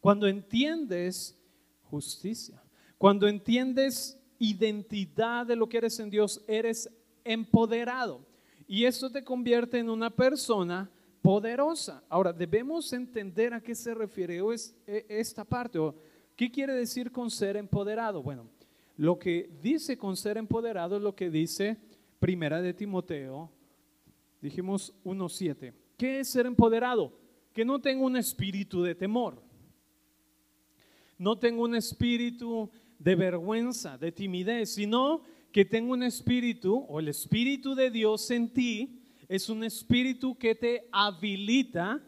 Cuando 0.00 0.26
entiendes 0.26 1.36
justicia. 1.84 2.62
Cuando 2.98 3.28
entiendes 3.28 4.19
identidad 4.40 5.46
de 5.46 5.54
lo 5.54 5.68
que 5.68 5.76
eres 5.76 6.00
en 6.00 6.10
Dios, 6.10 6.42
eres 6.48 6.90
empoderado. 7.22 8.26
Y 8.66 8.86
eso 8.86 9.10
te 9.10 9.22
convierte 9.22 9.78
en 9.78 9.90
una 9.90 10.10
persona 10.10 10.90
poderosa. 11.22 12.02
Ahora, 12.08 12.32
debemos 12.32 12.92
entender 12.92 13.54
a 13.54 13.60
qué 13.60 13.74
se 13.74 13.94
refiere 13.94 14.40
e, 14.86 15.06
esta 15.08 15.44
parte. 15.44 15.78
O 15.78 15.94
¿Qué 16.34 16.50
quiere 16.50 16.72
decir 16.72 17.12
con 17.12 17.30
ser 17.30 17.56
empoderado? 17.56 18.22
Bueno, 18.22 18.48
lo 18.96 19.18
que 19.18 19.50
dice 19.62 19.98
con 19.98 20.16
ser 20.16 20.38
empoderado 20.38 20.96
es 20.96 21.02
lo 21.02 21.14
que 21.14 21.30
dice 21.30 21.76
Primera 22.18 22.62
de 22.62 22.72
Timoteo, 22.72 23.50
dijimos 24.40 24.94
1.7. 25.04 25.74
¿Qué 25.98 26.20
es 26.20 26.28
ser 26.28 26.46
empoderado? 26.46 27.12
Que 27.52 27.64
no 27.64 27.78
tengo 27.78 28.06
un 28.06 28.16
espíritu 28.16 28.82
de 28.82 28.94
temor. 28.94 29.42
No 31.18 31.38
tengo 31.38 31.64
un 31.64 31.74
espíritu 31.74 32.70
de 33.00 33.16
vergüenza, 33.16 33.98
de 33.98 34.12
timidez, 34.12 34.74
sino 34.74 35.22
que 35.50 35.64
tengo 35.64 35.94
un 35.94 36.04
espíritu 36.04 36.86
o 36.88 37.00
el 37.00 37.08
espíritu 37.08 37.74
de 37.74 37.90
Dios 37.90 38.30
en 38.30 38.52
ti 38.52 39.00
es 39.28 39.48
un 39.48 39.64
espíritu 39.64 40.36
que 40.36 40.54
te 40.54 40.88
habilita, 40.92 42.00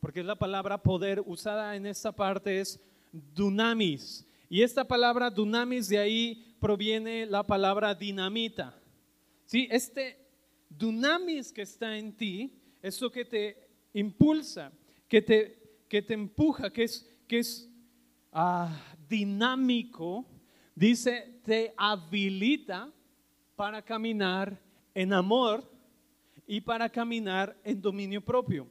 porque 0.00 0.20
es 0.20 0.26
la 0.26 0.36
palabra 0.36 0.82
poder 0.82 1.22
usada 1.24 1.74
en 1.76 1.86
esta 1.86 2.12
parte 2.12 2.60
es 2.60 2.80
dunamis. 3.12 4.26
Y 4.48 4.62
esta 4.62 4.84
palabra 4.84 5.30
dunamis 5.30 5.88
de 5.88 5.98
ahí 5.98 6.56
proviene 6.60 7.26
la 7.26 7.42
palabra 7.42 7.94
dinamita. 7.94 8.78
¿Sí? 9.46 9.66
Este 9.70 10.18
dunamis 10.68 11.52
que 11.52 11.62
está 11.62 11.96
en 11.96 12.12
ti, 12.16 12.60
eso 12.82 13.10
que 13.10 13.24
te 13.24 13.56
impulsa, 13.92 14.72
que 15.08 15.22
te, 15.22 15.84
que 15.88 16.02
te 16.02 16.14
empuja, 16.14 16.70
que 16.70 16.84
es, 16.84 17.08
que 17.28 17.38
es 17.38 17.70
ah, 18.32 18.76
dinámico, 19.08 20.26
dice, 20.74 21.40
te 21.44 21.74
habilita 21.76 22.90
para 23.56 23.82
caminar 23.82 24.60
en 24.94 25.12
amor 25.12 25.70
y 26.46 26.60
para 26.60 26.88
caminar 26.88 27.56
en 27.64 27.80
dominio 27.80 28.20
propio. 28.20 28.66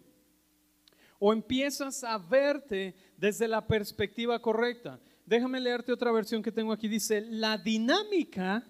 O 1.19 1.31
empiezas 1.31 2.03
a 2.03 2.17
verte 2.17 2.93
desde 3.17 3.47
la 3.47 3.65
perspectiva 3.65 4.39
correcta. 4.41 4.99
Déjame 5.25 5.59
leerte 5.59 5.93
otra 5.93 6.11
versión 6.11 6.43
que 6.43 6.51
tengo 6.51 6.73
aquí. 6.73 6.87
Dice, 6.87 7.21
la 7.21 7.57
dinámica 7.57 8.65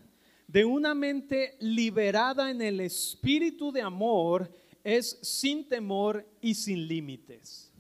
de 0.48 0.64
una 0.64 0.94
mente 0.94 1.58
liberada 1.60 2.52
en 2.52 2.62
el 2.62 2.80
espíritu 2.80 3.72
de 3.72 3.82
amor 3.82 4.52
es 4.84 5.18
sin 5.22 5.68
temor 5.68 6.28
y 6.42 6.54
sin 6.54 6.88
límites. 6.88 7.72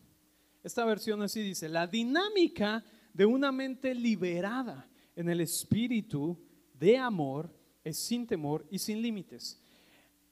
Esta 0.64 0.86
versión 0.86 1.22
así 1.22 1.42
dice, 1.42 1.70
la 1.70 1.86
dinámica 1.86 2.84
de 3.14 3.26
una 3.26 3.52
mente 3.52 3.94
liberada 3.94 4.88
en 5.16 5.30
el 5.30 5.42
espíritu 5.42 6.38
de 6.74 6.98
amor 6.98 7.50
es 7.84 7.98
sin 7.98 8.26
temor 8.26 8.66
y 8.70 8.80
sin 8.80 9.02
límites. 9.02 9.60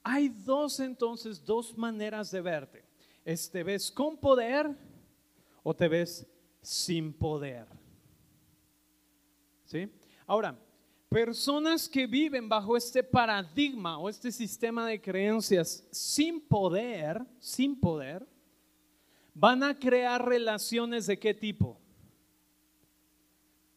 Hay 0.02 0.28
dos 0.28 0.80
entonces, 0.80 1.44
dos 1.44 1.76
maneras 1.76 2.30
de 2.30 2.40
verte. 2.40 2.84
Es 3.24 3.50
te 3.50 3.62
ves 3.62 3.90
con 3.90 4.16
poder 4.16 4.74
o 5.62 5.74
te 5.74 5.88
ves 5.88 6.26
sin 6.60 7.12
poder. 7.12 7.66
¿Sí? 9.64 9.88
Ahora, 10.26 10.58
personas 11.08 11.88
que 11.88 12.06
viven 12.06 12.48
bajo 12.48 12.76
este 12.76 13.02
paradigma 13.02 13.98
o 13.98 14.08
este 14.08 14.32
sistema 14.32 14.86
de 14.86 15.00
creencias 15.00 15.86
sin 15.90 16.40
poder, 16.40 17.24
sin 17.38 17.78
poder, 17.78 18.26
van 19.34 19.62
a 19.62 19.78
crear 19.78 20.26
relaciones 20.26 21.06
de 21.06 21.18
qué 21.18 21.32
tipo? 21.32 21.81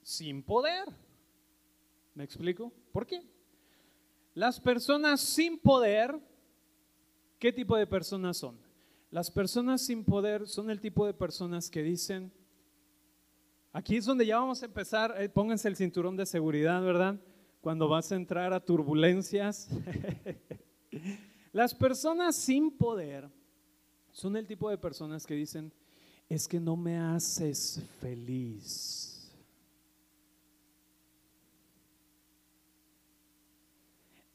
Sin 0.05 0.43
poder. 0.43 0.85
¿Me 2.13 2.23
explico? 2.23 2.71
¿Por 2.91 3.07
qué? 3.07 3.23
Las 4.35 4.59
personas 4.59 5.19
sin 5.19 5.57
poder, 5.57 6.15
¿qué 7.39 7.51
tipo 7.51 7.75
de 7.75 7.87
personas 7.87 8.37
son? 8.37 8.55
Las 9.09 9.31
personas 9.31 9.81
sin 9.81 10.05
poder 10.05 10.47
son 10.47 10.69
el 10.69 10.79
tipo 10.79 11.07
de 11.07 11.15
personas 11.15 11.71
que 11.71 11.81
dicen, 11.81 12.31
aquí 13.73 13.97
es 13.97 14.05
donde 14.05 14.27
ya 14.27 14.37
vamos 14.37 14.61
a 14.61 14.67
empezar, 14.67 15.15
eh, 15.17 15.27
pónganse 15.27 15.67
el 15.69 15.75
cinturón 15.75 16.15
de 16.15 16.27
seguridad, 16.27 16.83
¿verdad? 16.83 17.19
Cuando 17.59 17.87
vas 17.87 18.11
a 18.11 18.15
entrar 18.15 18.53
a 18.53 18.63
turbulencias. 18.63 19.69
Las 21.51 21.73
personas 21.73 22.35
sin 22.35 22.69
poder 22.69 23.27
son 24.11 24.37
el 24.37 24.45
tipo 24.45 24.69
de 24.69 24.77
personas 24.77 25.25
que 25.25 25.33
dicen, 25.33 25.73
es 26.29 26.47
que 26.47 26.59
no 26.59 26.75
me 26.75 26.95
haces 26.95 27.81
feliz. 27.99 29.14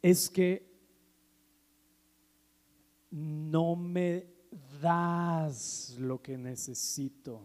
Es 0.02 0.30
que 0.30 0.71
no 3.11 3.76
me 3.76 4.26
das 4.80 5.97
lo 5.99 6.23
que 6.23 6.38
necesito. 6.38 7.42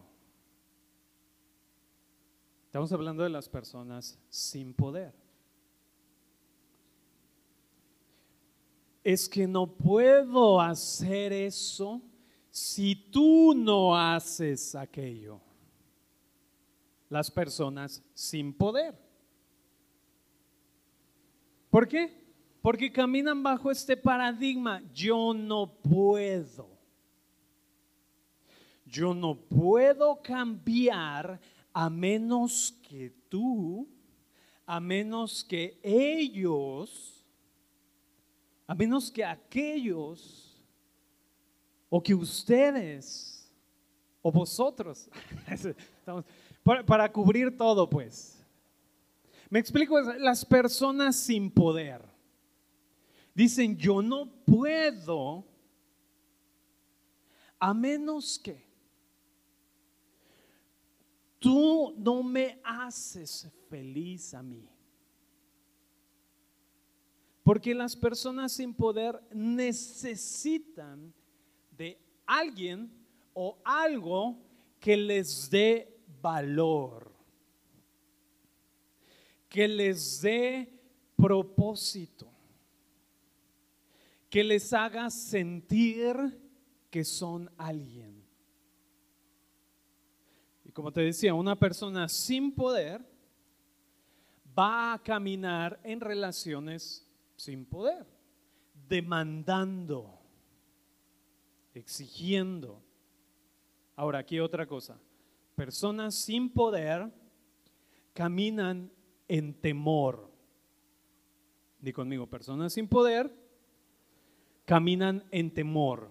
Estamos 2.66 2.92
hablando 2.92 3.24
de 3.24 3.30
las 3.30 3.50
personas 3.50 4.20
sin 4.30 4.74
poder. 4.74 5.14
Es 9.04 9.30
que 9.30 9.48
no 9.48 9.68
puedo 9.78 10.60
hacer 10.60 11.32
eso 11.32 12.02
si 12.50 12.96
tú 12.96 13.54
no 13.56 13.96
haces 13.98 14.76
aquello. 14.76 15.40
Las 17.10 17.30
personas 17.30 18.04
sin 18.14 18.54
poder. 18.54 18.98
¿Por 21.70 21.88
qué? 21.88 22.25
Porque 22.66 22.92
caminan 22.92 23.44
bajo 23.44 23.70
este 23.70 23.96
paradigma, 23.96 24.82
yo 24.92 25.36
no 25.36 25.72
puedo. 25.72 26.68
Yo 28.88 29.14
no 29.14 29.36
puedo 29.36 30.20
cambiar 30.20 31.40
a 31.72 31.92
menos 31.92 32.75
que 32.90 33.12
tú, 33.30 33.88
a 34.66 34.80
menos 34.80 35.44
que 35.44 35.80
ellos, 35.84 37.24
a 38.66 38.74
menos 38.74 39.12
que 39.12 39.24
aquellos, 39.24 40.60
o 41.88 42.01
que 42.01 42.16
ustedes, 42.16 43.48
o 44.24 44.32
vosotros, 44.32 45.08
para, 46.88 47.12
cubrir 47.12 47.56
todo 47.56 47.88
pues. 47.88 48.44
Me 49.51 49.60
explico, 49.60 50.01
las 50.01 50.44
personas 50.44 51.16
sin 51.16 51.51
poder 51.51 52.15
dicen, 53.36 53.78
yo 53.78 54.02
no 54.02 54.26
puedo 54.46 55.46
a 57.60 57.74
menos 57.74 58.40
que 58.40 58.66
tú 61.40 61.94
no 61.98 62.24
me 62.24 62.60
haces 62.64 63.48
feliz 63.70 64.34
a 64.34 64.42
mí. 64.42 64.68
Porque 67.44 67.76
las 67.76 67.96
personas 67.96 68.54
sin 68.54 68.74
poder 68.74 69.22
necesitan 69.32 71.14
de 71.78 72.00
alguien 72.26 72.92
o 73.34 73.60
algo 73.64 74.40
que 74.80 74.98
les 74.98 75.50
dé 75.50 75.96
valor, 76.22 77.12
que 79.48 79.68
les 79.68 80.22
dé 80.22 80.72
propósito, 81.16 82.35
que 84.29 84.44
les 84.44 84.74
haga 84.74 85.09
sentir 85.09 86.16
que 86.90 87.03
son 87.03 87.50
alguien 87.57 88.25
como 90.75 90.92
te 90.92 91.00
decía, 91.00 91.33
una 91.33 91.57
persona 91.57 92.09
sin 92.09 92.53
poder 92.53 93.01
va 94.59 94.92
a 94.92 95.01
caminar 95.01 95.79
en 95.85 96.01
relaciones 96.01 97.09
sin 97.38 97.66
poder, 97.66 98.05
demandando, 98.90 100.20
exigiendo. 101.74 102.83
Ahora, 103.96 104.20
aquí 104.20 104.38
otra 104.42 104.68
cosa. 104.68 105.00
Personas 105.55 106.14
sin 106.14 106.50
poder 106.50 107.09
caminan 108.14 108.92
en 109.29 109.53
temor. 109.53 110.29
Di 111.79 111.94
conmigo, 111.94 112.27
personas 112.27 112.74
sin 112.74 112.90
poder 112.90 113.33
caminan 114.66 115.24
en 115.32 115.54
temor. 115.54 116.10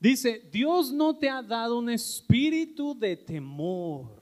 Dice, 0.00 0.48
Dios 0.50 0.90
no 0.90 1.16
te 1.16 1.30
ha 1.30 1.42
dado 1.42 1.78
un 1.78 1.88
espíritu 1.88 2.98
de 2.98 3.16
temor. 3.16 4.20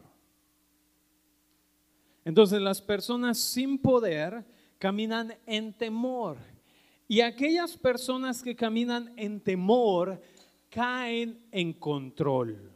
Entonces 2.25 2.61
las 2.61 2.83
personas 2.83 3.39
sin 3.39 3.79
poder 3.79 4.45
caminan 4.79 5.35
en 5.47 5.73
temor. 5.73 6.37
Y 7.09 7.23
aquellas 7.23 7.77
personas 7.77 8.43
que 8.43 8.55
caminan 8.55 9.13
en 9.17 9.41
temor 9.41 10.21
caen 10.69 11.41
en 11.51 11.73
control. 11.73 12.71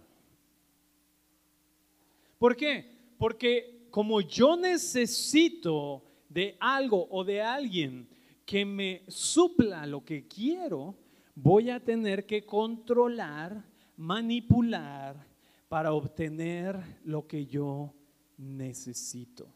¿Por 2.39 2.57
qué? 2.57 2.91
Porque 3.19 3.87
como 3.91 4.21
yo 4.21 4.57
necesito 4.57 6.03
de 6.29 6.57
algo 6.59 7.07
o 7.11 7.23
de 7.23 7.41
alguien 7.41 8.09
que 8.45 8.65
me 8.65 9.05
supla 9.09 9.87
lo 9.87 10.05
que 10.05 10.27
quiero, 10.27 10.95
voy 11.35 11.71
a 11.71 11.81
tener 11.81 12.27
que 12.27 12.45
controlar, 12.45 13.65
manipular 13.97 15.27
para 15.69 15.93
obtener 15.93 17.01
lo 17.05 17.27
que 17.27 17.47
yo 17.47 17.95
necesito. 18.37 19.49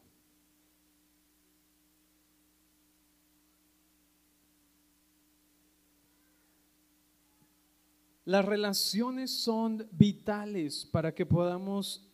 Las 8.24 8.44
relaciones 8.44 9.30
son 9.30 9.88
vitales 9.90 10.84
para 10.84 11.14
que 11.14 11.24
podamos 11.24 12.06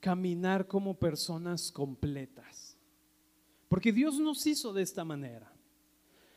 caminar 0.00 0.66
como 0.66 0.98
personas 0.98 1.70
completas. 1.70 2.78
Porque 3.68 3.92
Dios 3.92 4.18
nos 4.18 4.46
hizo 4.46 4.72
de 4.72 4.82
esta 4.82 5.04
manera. 5.04 5.53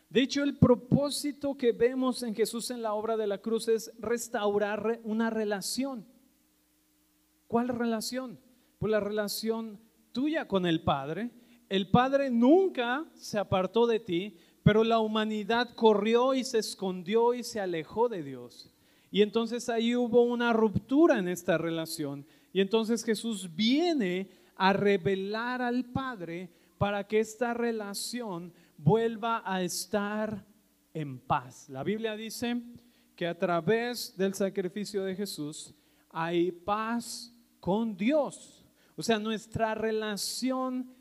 De 0.09 0.21
hecho, 0.21 0.43
el 0.43 0.57
propósito 0.57 1.57
que 1.57 1.73
vemos 1.73 2.23
en 2.23 2.33
Jesús 2.33 2.71
en 2.71 2.81
la 2.81 2.93
obra 2.93 3.17
de 3.17 3.27
la 3.27 3.39
cruz 3.39 3.67
es 3.67 3.91
restaurar 3.99 5.01
una 5.03 5.29
relación. 5.29 6.05
¿Cuál 7.47 7.67
relación? 7.67 8.39
Pues 8.79 8.91
la 8.91 8.99
relación 8.99 9.79
tuya 10.13 10.47
con 10.47 10.65
el 10.65 10.81
Padre. 10.81 11.31
El 11.69 11.89
Padre 11.89 12.29
nunca 12.29 13.05
se 13.15 13.37
apartó 13.37 13.85
de 13.85 13.99
ti, 13.99 14.37
pero 14.63 14.83
la 14.83 14.99
humanidad 14.99 15.73
corrió 15.75 16.33
y 16.33 16.43
se 16.43 16.59
escondió 16.59 17.33
y 17.33 17.43
se 17.43 17.59
alejó 17.59 18.07
de 18.07 18.23
Dios. 18.23 18.73
Y 19.11 19.21
entonces 19.21 19.67
ahí 19.67 19.95
hubo 19.95 20.23
una 20.23 20.53
ruptura 20.53 21.19
en 21.19 21.27
esta 21.27 21.57
relación. 21.57 22.25
Y 22.53 22.61
entonces 22.61 23.03
Jesús 23.03 23.53
viene 23.55 24.29
a 24.55 24.73
revelar 24.73 25.61
al 25.61 25.85
Padre 25.85 26.49
para 26.77 27.05
que 27.05 27.19
esta 27.19 27.53
relación 27.53 28.53
vuelva 28.77 29.41
a 29.45 29.61
estar 29.61 30.45
en 30.93 31.19
paz. 31.19 31.69
La 31.69 31.83
Biblia 31.83 32.15
dice 32.15 32.61
que 33.15 33.27
a 33.27 33.37
través 33.37 34.15
del 34.15 34.33
sacrificio 34.33 35.03
de 35.03 35.15
Jesús 35.15 35.73
hay 36.09 36.51
paz 36.51 37.33
con 37.59 37.97
Dios. 37.97 38.65
O 38.95 39.03
sea, 39.03 39.19
nuestra 39.19 39.75
relación 39.75 40.93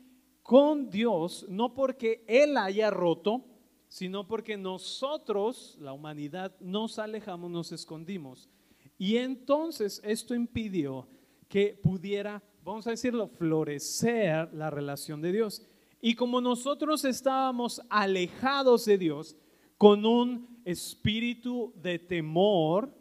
con 0.43 0.89
Dios, 0.89 1.45
no 1.49 1.73
porque 1.73 2.23
Él 2.27 2.57
haya 2.57 2.89
roto, 2.89 3.45
sino 3.87 4.27
porque 4.27 4.57
nosotros, 4.57 5.77
la 5.79 5.93
humanidad, 5.93 6.55
nos 6.59 6.99
alejamos, 6.99 7.49
nos 7.49 7.71
escondimos. 7.71 8.49
Y 8.97 9.17
entonces 9.17 10.01
esto 10.03 10.35
impidió 10.35 11.07
que 11.47 11.79
pudiera, 11.81 12.43
vamos 12.63 12.87
a 12.87 12.91
decirlo, 12.91 13.27
florecer 13.27 14.53
la 14.53 14.69
relación 14.69 15.21
de 15.21 15.31
Dios. 15.31 15.65
Y 16.01 16.15
como 16.15 16.41
nosotros 16.41 17.03
estábamos 17.05 17.81
alejados 17.89 18.85
de 18.85 18.97
Dios 18.97 19.35
con 19.77 20.05
un 20.05 20.61
espíritu 20.65 21.73
de 21.75 21.99
temor, 21.99 22.93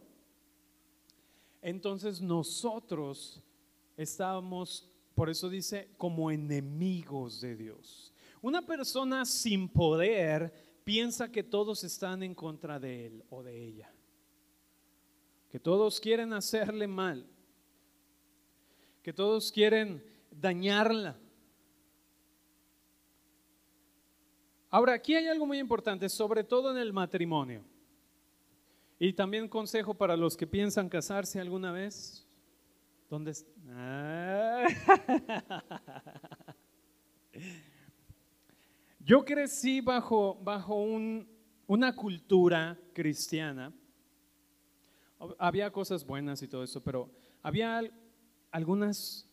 entonces 1.61 2.20
nosotros 2.20 3.42
estábamos, 3.96 4.88
por 5.14 5.28
eso 5.28 5.50
dice, 5.50 5.90
como 5.98 6.30
enemigos 6.30 7.40
de 7.40 7.56
Dios. 7.56 8.12
Una 8.40 8.64
persona 8.64 9.24
sin 9.24 9.68
poder 9.68 10.52
piensa 10.85 11.32
que 11.32 11.42
todos 11.42 11.82
están 11.82 12.22
en 12.22 12.35
contra 12.35 12.78
de 12.78 13.06
él 13.06 13.24
o 13.30 13.42
de 13.42 13.64
ella, 13.64 13.92
que 15.50 15.59
todos 15.59 15.98
quieren 15.98 16.32
hacerle 16.32 16.87
mal, 16.87 17.26
que 19.02 19.12
todos 19.12 19.50
quieren 19.50 20.04
dañarla. 20.30 21.18
Ahora, 24.76 24.92
aquí 24.92 25.14
hay 25.14 25.26
algo 25.26 25.46
muy 25.46 25.58
importante, 25.58 26.06
sobre 26.06 26.44
todo 26.44 26.70
en 26.70 26.76
el 26.76 26.92
matrimonio. 26.92 27.64
Y 28.98 29.14
también 29.14 29.48
consejo 29.48 29.94
para 29.94 30.18
los 30.18 30.36
que 30.36 30.46
piensan 30.46 30.90
casarse 30.90 31.40
alguna 31.40 31.72
vez. 31.72 32.26
¿Dónde 33.08 33.32
ah. 33.70 34.66
Yo 39.00 39.24
crecí 39.24 39.80
bajo, 39.80 40.38
bajo 40.42 40.74
una 41.66 41.96
cultura 41.96 42.78
cristiana. 42.92 43.72
Había 45.38 45.70
cosas 45.70 46.04
buenas 46.04 46.42
y 46.42 46.48
todo 46.48 46.62
eso, 46.62 46.84
pero 46.84 47.10
había 47.42 47.80
algunas, 48.50 49.25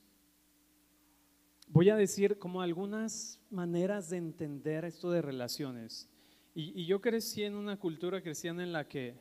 voy 1.73 1.89
a 1.89 1.95
decir, 1.95 2.37
como 2.37 2.61
algunas 2.61 3.41
maneras 3.49 4.11
de 4.11 4.17
entender 4.17 4.85
esto 4.85 5.09
de 5.09 5.23
relaciones. 5.23 6.07
Y, 6.53 6.85
yo 6.85 7.01
crecí 7.01 7.43
en 7.43 7.55
una 7.55 7.79
cultura 7.79 8.21
cristiana 8.21 8.61
en 8.61 8.71
la 8.71 8.87
que 8.87 9.15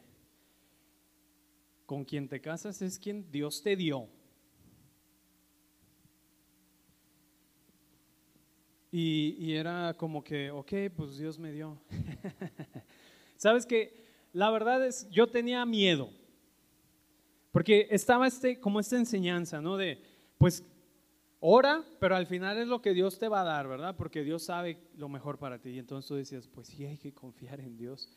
con 1.87 2.05
quien 2.05 2.29
te 2.29 2.43
casas 2.43 2.83
es 2.83 2.99
quien 2.99 3.31
Dios 3.33 3.63
te 3.63 3.75
dio. 3.75 4.07
Y, 8.91 9.55
era 9.55 9.95
como 9.95 10.23
que, 10.23 10.51
ok, 10.51 10.73
pues 10.95 11.17
Dios 11.17 11.39
me 11.39 11.53
dio. 11.53 11.81
Sabes 13.39 13.65
que 13.65 14.05
la 14.35 14.51
verdad 14.51 14.87
es, 14.87 15.09
yo 15.09 15.27
tenía 15.27 15.65
miedo, 15.65 16.11
porque 17.51 17.89
estaba 17.91 18.27
este, 18.27 18.61
como 18.61 18.79
esta 18.79 18.99
enseñanza, 18.99 19.63
¿no? 19.63 19.79
De, 19.79 20.03
pues, 20.37 20.63
ora, 21.45 21.85
pero 21.99 22.15
al 22.15 22.27
final 22.27 22.57
es 22.57 22.69
lo 22.69 22.81
que 22.81 22.95
Dios 22.95 23.19
te 23.19 23.27
va 23.27 23.41
a 23.41 23.45
dar, 23.45 23.67
¿verdad? 23.67 23.97
Porque 23.97 24.23
Dios 24.23 24.45
sabe 24.45 24.79
lo 24.97 25.09
mejor 25.09 25.39
para 25.39 25.59
ti. 25.59 25.71
Y 25.71 25.79
entonces 25.81 26.09
tú 26.09 26.15
decías, 26.15 26.47
pues 26.47 26.69
sí, 26.69 26.87
hay 26.87 26.97
que 26.97 27.13
confiar 27.13 27.61
en 27.61 27.77
Dios. 27.77 28.09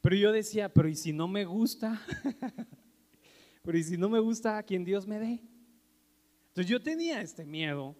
Pero 0.00 0.14
yo 0.14 0.30
decía, 0.30 0.72
pero 0.72 0.88
¿y 0.88 0.94
si 0.94 1.12
no 1.12 1.26
me 1.26 1.44
gusta? 1.44 2.00
pero 3.62 3.76
¿y 3.76 3.82
si 3.82 3.96
no 3.96 4.08
me 4.08 4.20
gusta 4.20 4.56
a 4.56 4.62
quien 4.62 4.84
Dios 4.84 5.08
me 5.08 5.18
dé? 5.18 5.42
Entonces 6.48 6.70
yo 6.70 6.80
tenía 6.80 7.20
este 7.20 7.44
miedo 7.44 7.96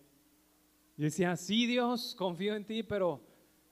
y 0.97 1.03
decía, 1.03 1.37
sí 1.37 1.67
Dios, 1.67 2.14
confío 2.17 2.55
en 2.55 2.64
ti, 2.64 2.85
pero, 2.85 3.21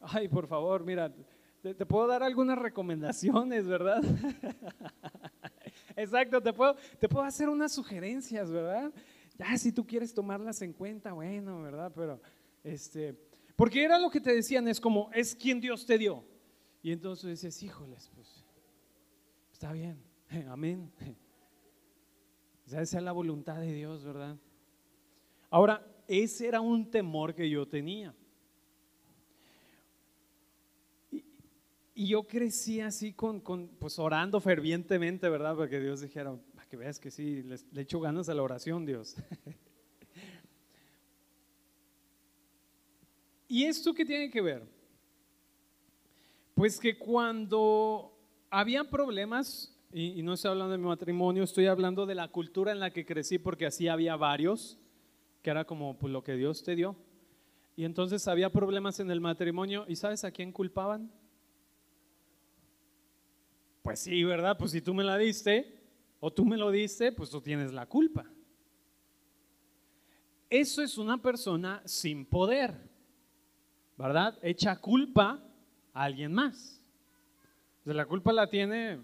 ay, 0.01 0.27
por 0.27 0.49
favor, 0.49 0.85
mira, 0.85 1.15
te, 1.63 1.87
puedo 1.87 2.09
dar 2.09 2.25
algunas 2.25 2.59
recomendaciones, 2.59 3.69
¿verdad? 3.69 4.03
Exacto, 5.97 6.43
te 6.43 6.53
puedo, 6.53 6.75
te 6.99 7.09
puedo 7.09 7.25
hacer 7.25 7.49
unas 7.49 7.73
sugerencias, 7.73 8.51
¿verdad? 8.51 8.93
Ya, 9.39 9.57
si 9.59 9.73
tú 9.73 9.87
quieres 9.87 10.15
tomarlas 10.15 10.63
en 10.63 10.73
cuenta, 10.73 11.13
bueno, 11.13 11.63
¿verdad? 11.63 11.93
Pero, 11.95 12.21
este, 12.65 13.15
porque 13.55 13.85
era 13.85 13.99
lo 13.99 14.11
que 14.11 14.21
te 14.21 14.35
decían, 14.35 14.69
es 14.69 14.81
como, 14.81 15.11
es 15.13 15.35
quien 15.35 15.61
Dios 15.61 15.85
te 15.85 15.99
dio. 15.99 16.25
Y 16.83 16.93
entonces 16.93 17.31
dices, 17.31 17.63
híjoles, 17.63 18.11
pues, 18.15 18.45
está 19.53 19.73
bien, 19.73 19.99
amén. 20.49 20.93
esa 22.67 22.83
es 22.83 22.93
la 23.03 23.13
voluntad 23.13 23.61
de 23.61 23.73
Dios, 23.73 24.05
¿verdad? 24.05 24.37
Ahora, 25.51 25.87
ese 26.09 26.47
era 26.47 26.61
un 26.61 26.91
temor 26.91 27.35
que 27.35 27.49
yo 27.49 27.67
tenía. 27.67 28.15
Y, 31.95 32.09
yo 32.09 32.27
crecí 32.27 32.81
así 32.81 33.13
con, 33.13 33.41
pues 33.79 33.99
orando 33.99 34.41
fervientemente, 34.41 35.29
¿verdad? 35.29 35.57
Para 35.57 35.69
que 35.69 35.81
Dios 35.81 36.03
dijera, 36.03 36.39
que 36.69 36.77
veas 36.77 36.99
que 36.99 37.11
sí, 37.11 37.43
le, 37.43 37.57
le 37.73 37.83
echo 37.83 38.01
ganas 38.01 38.29
a 38.29 38.35
la 38.35 38.43
oración, 38.43 38.85
Dios. 38.85 39.17
¿Y 43.49 43.65
esto 43.65 43.95
qué 43.95 44.05
tiene 44.05 44.31
que 44.31 44.41
ver? 44.41 44.65
Pues 46.55 46.81
que 46.81 46.99
cuando 46.99 48.13
había 48.51 48.85
problemas, 48.91 49.73
y, 49.93 50.19
y, 50.19 50.23
no 50.23 50.33
estoy 50.35 50.51
hablando 50.51 50.73
de 50.73 50.79
mi 50.79 50.87
matrimonio, 50.87 51.45
estoy 51.45 51.67
hablando 51.67 52.07
de 52.07 52.17
la 52.17 52.29
cultura 52.29 52.73
en 52.73 52.81
la 52.81 52.91
que 52.91 53.07
crecí, 53.07 53.39
porque 53.39 53.67
así 53.67 53.87
había 53.87 54.17
varios, 54.17 54.79
que 55.43 55.51
era 55.51 55.65
como 55.65 55.97
pues, 55.97 56.13
lo 56.13 56.25
que 56.25 56.35
Dios 56.35 56.65
te 56.65 56.75
dio. 56.75 56.97
Y 57.77 57.85
entonces 57.85 58.27
había 58.27 58.51
problemas 58.51 58.99
en 59.01 59.11
el 59.11 59.21
matrimonio 59.21 59.85
y 59.87 59.95
¿sabes 59.97 60.25
a 60.25 60.33
quién 60.33 60.51
culpaban? 60.51 61.13
Pues 63.83 64.01
sí, 64.01 64.25
¿verdad? 64.25 64.57
Pues 64.59 64.73
si 64.73 64.81
tú 64.81 64.95
me 64.95 65.05
la 65.05 65.19
diste 65.19 65.76
o 66.21 66.33
tú 66.33 66.45
me 66.45 66.57
lo 66.57 66.71
diste, 66.71 67.13
pues 67.13 67.31
tú 67.31 67.41
tienes 67.41 67.73
la 67.73 67.87
culpa. 67.87 68.25
Eso 70.49 70.83
es 70.83 70.97
una 70.97 71.21
persona 71.21 71.83
sin 71.85 72.25
poder, 72.25 72.75
¿verdad? 73.97 74.39
Echa 74.43 74.81
culpa 74.81 75.43
a 75.93 76.05
alguien 76.05 76.33
más. 76.33 76.81
la 77.85 78.07
culpa 78.07 78.33
la 78.33 78.49
tiene 78.49 79.01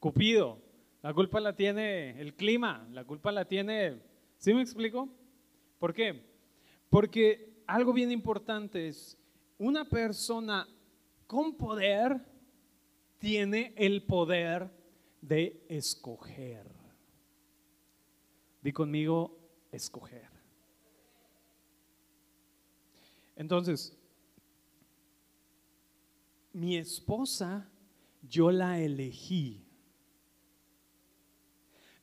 Cupido, 0.00 0.60
la 1.02 1.14
culpa 1.14 1.40
la 1.40 1.56
tiene 1.56 2.20
el 2.20 2.34
clima, 2.34 2.86
la 2.92 3.04
culpa 3.04 3.32
la 3.32 3.46
tiene, 3.46 4.02
¿sí 4.36 4.52
me 4.52 4.60
explico? 4.60 5.08
¿Por 5.78 5.94
qué? 5.94 6.22
Porque 6.90 7.62
algo 7.66 7.92
bien 7.92 8.10
importante 8.10 8.88
es, 8.88 9.16
una 9.56 9.88
persona 9.88 10.68
con 11.26 11.56
poder 11.56 12.20
tiene 13.18 13.72
el 13.76 14.02
poder 14.02 14.70
de 15.26 15.64
escoger. 15.68 16.66
Di 18.60 18.72
conmigo, 18.72 19.38
escoger. 19.72 20.28
Entonces, 23.34 23.96
mi 26.52 26.76
esposa, 26.76 27.68
yo 28.22 28.50
la 28.50 28.78
elegí. 28.80 29.66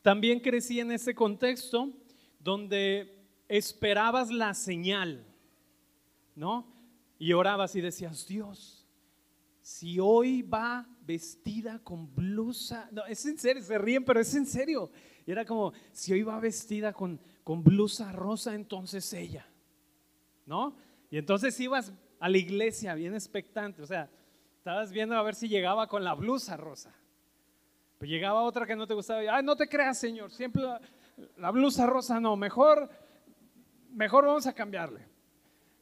También 0.01 0.39
crecí 0.39 0.79
en 0.79 0.91
ese 0.91 1.13
contexto 1.13 1.93
donde 2.39 3.23
esperabas 3.47 4.31
la 4.31 4.55
señal, 4.55 5.23
¿no? 6.35 6.67
Y 7.19 7.33
orabas 7.33 7.75
y 7.75 7.81
decías, 7.81 8.27
Dios, 8.27 8.87
si 9.61 9.99
hoy 9.99 10.41
va 10.41 10.87
vestida 11.11 11.79
con 11.79 12.13
blusa, 12.15 12.87
no, 12.91 13.05
es 13.05 13.25
en 13.25 13.37
serio, 13.37 13.61
se 13.61 13.77
ríen, 13.77 14.05
pero 14.05 14.21
es 14.21 14.33
en 14.33 14.45
serio. 14.45 14.89
Y 15.25 15.31
era 15.31 15.43
como, 15.43 15.73
si 15.91 16.13
hoy 16.13 16.23
va 16.23 16.39
vestida 16.39 16.93
con, 16.93 17.19
con 17.43 17.63
blusa 17.63 18.13
rosa, 18.13 18.55
entonces 18.55 19.11
ella, 19.13 19.45
¿no? 20.45 20.75
Y 21.09 21.17
entonces 21.17 21.59
ibas 21.59 21.91
a 22.19 22.29
la 22.29 22.37
iglesia 22.37 22.95
bien 22.95 23.13
expectante, 23.13 23.81
o 23.81 23.85
sea, 23.85 24.09
estabas 24.57 24.91
viendo 24.91 25.15
a 25.15 25.23
ver 25.23 25.35
si 25.35 25.49
llegaba 25.49 25.87
con 25.87 26.03
la 26.03 26.13
blusa 26.13 26.55
rosa. 26.55 26.93
Pues 27.97 28.09
llegaba 28.09 28.43
otra 28.43 28.65
que 28.65 28.75
no 28.75 28.87
te 28.87 28.93
gustaba, 28.93 29.19
ay, 29.19 29.43
no 29.43 29.57
te 29.57 29.67
creas, 29.67 29.97
Señor, 29.97 30.31
siempre 30.31 30.61
la, 30.61 30.79
la 31.37 31.51
blusa 31.51 31.85
rosa 31.85 32.19
no, 32.21 32.37
mejor 32.37 32.89
mejor 33.91 34.25
vamos 34.25 34.47
a 34.47 34.53
cambiarle. 34.53 35.05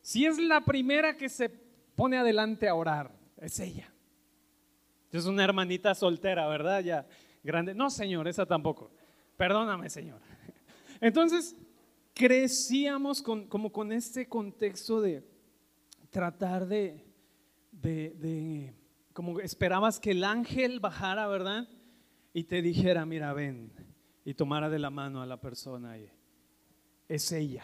Si 0.01 0.25
es 0.25 0.39
la 0.39 0.61
primera 0.61 1.15
que 1.15 1.29
se 1.29 1.49
pone 1.95 2.17
adelante 2.17 2.67
a 2.67 2.73
orar, 2.73 3.11
es 3.37 3.59
ella. 3.59 3.93
Es 5.11 5.25
una 5.25 5.43
hermanita 5.43 5.95
soltera, 5.95 6.47
¿verdad? 6.47 6.81
Ya 6.81 7.07
grande. 7.43 7.73
No, 7.73 7.89
Señor, 7.89 8.27
esa 8.27 8.45
tampoco. 8.45 8.91
Perdóname, 9.37 9.89
Señor. 9.89 10.19
Entonces, 11.01 11.55
crecíamos 12.13 13.21
con, 13.21 13.47
como 13.47 13.71
con 13.71 13.93
este 13.93 14.27
contexto 14.27 14.99
de 14.99 15.23
tratar 16.09 16.67
de, 16.67 17.05
como 19.13 19.39
esperabas 19.39 19.99
que 19.99 20.11
el 20.11 20.25
ángel 20.25 20.81
bajara, 20.81 21.27
¿verdad? 21.27 21.69
Y 22.33 22.43
te 22.43 22.61
dijera, 22.61 23.05
mira, 23.05 23.31
ven, 23.33 23.71
y 24.25 24.33
tomara 24.33 24.69
de 24.69 24.79
la 24.79 24.89
mano 24.89 25.21
a 25.21 25.25
la 25.25 25.39
persona 25.39 25.97
y 25.97 26.09
es 27.07 27.31
ella. 27.31 27.63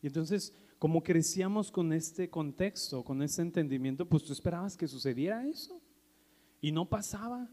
Y 0.00 0.06
entonces, 0.06 0.54
como 0.78 1.02
crecíamos 1.02 1.70
con 1.70 1.92
este 1.92 2.30
contexto, 2.30 3.04
con 3.04 3.22
este 3.22 3.42
entendimiento, 3.42 4.08
pues 4.08 4.24
tú 4.24 4.32
esperabas 4.32 4.76
que 4.76 4.88
sucediera 4.88 5.46
eso. 5.46 5.81
Y 6.62 6.72
no 6.72 6.88
pasaba. 6.88 7.50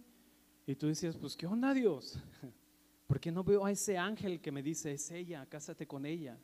Y 0.66 0.76
tú 0.76 0.88
decías, 0.88 1.18
pues 1.18 1.36
¿qué 1.36 1.46
onda 1.46 1.74
Dios? 1.74 2.18
¿Por 3.08 3.20
qué 3.20 3.32
no 3.32 3.44
veo 3.44 3.66
a 3.66 3.72
ese 3.72 3.98
ángel 3.98 4.40
que 4.40 4.52
me 4.52 4.64
dice, 4.64 4.94
es 4.94 5.12
ella, 5.12 5.46
cásate 5.48 5.86
con 5.86 6.06
ella? 6.06 6.40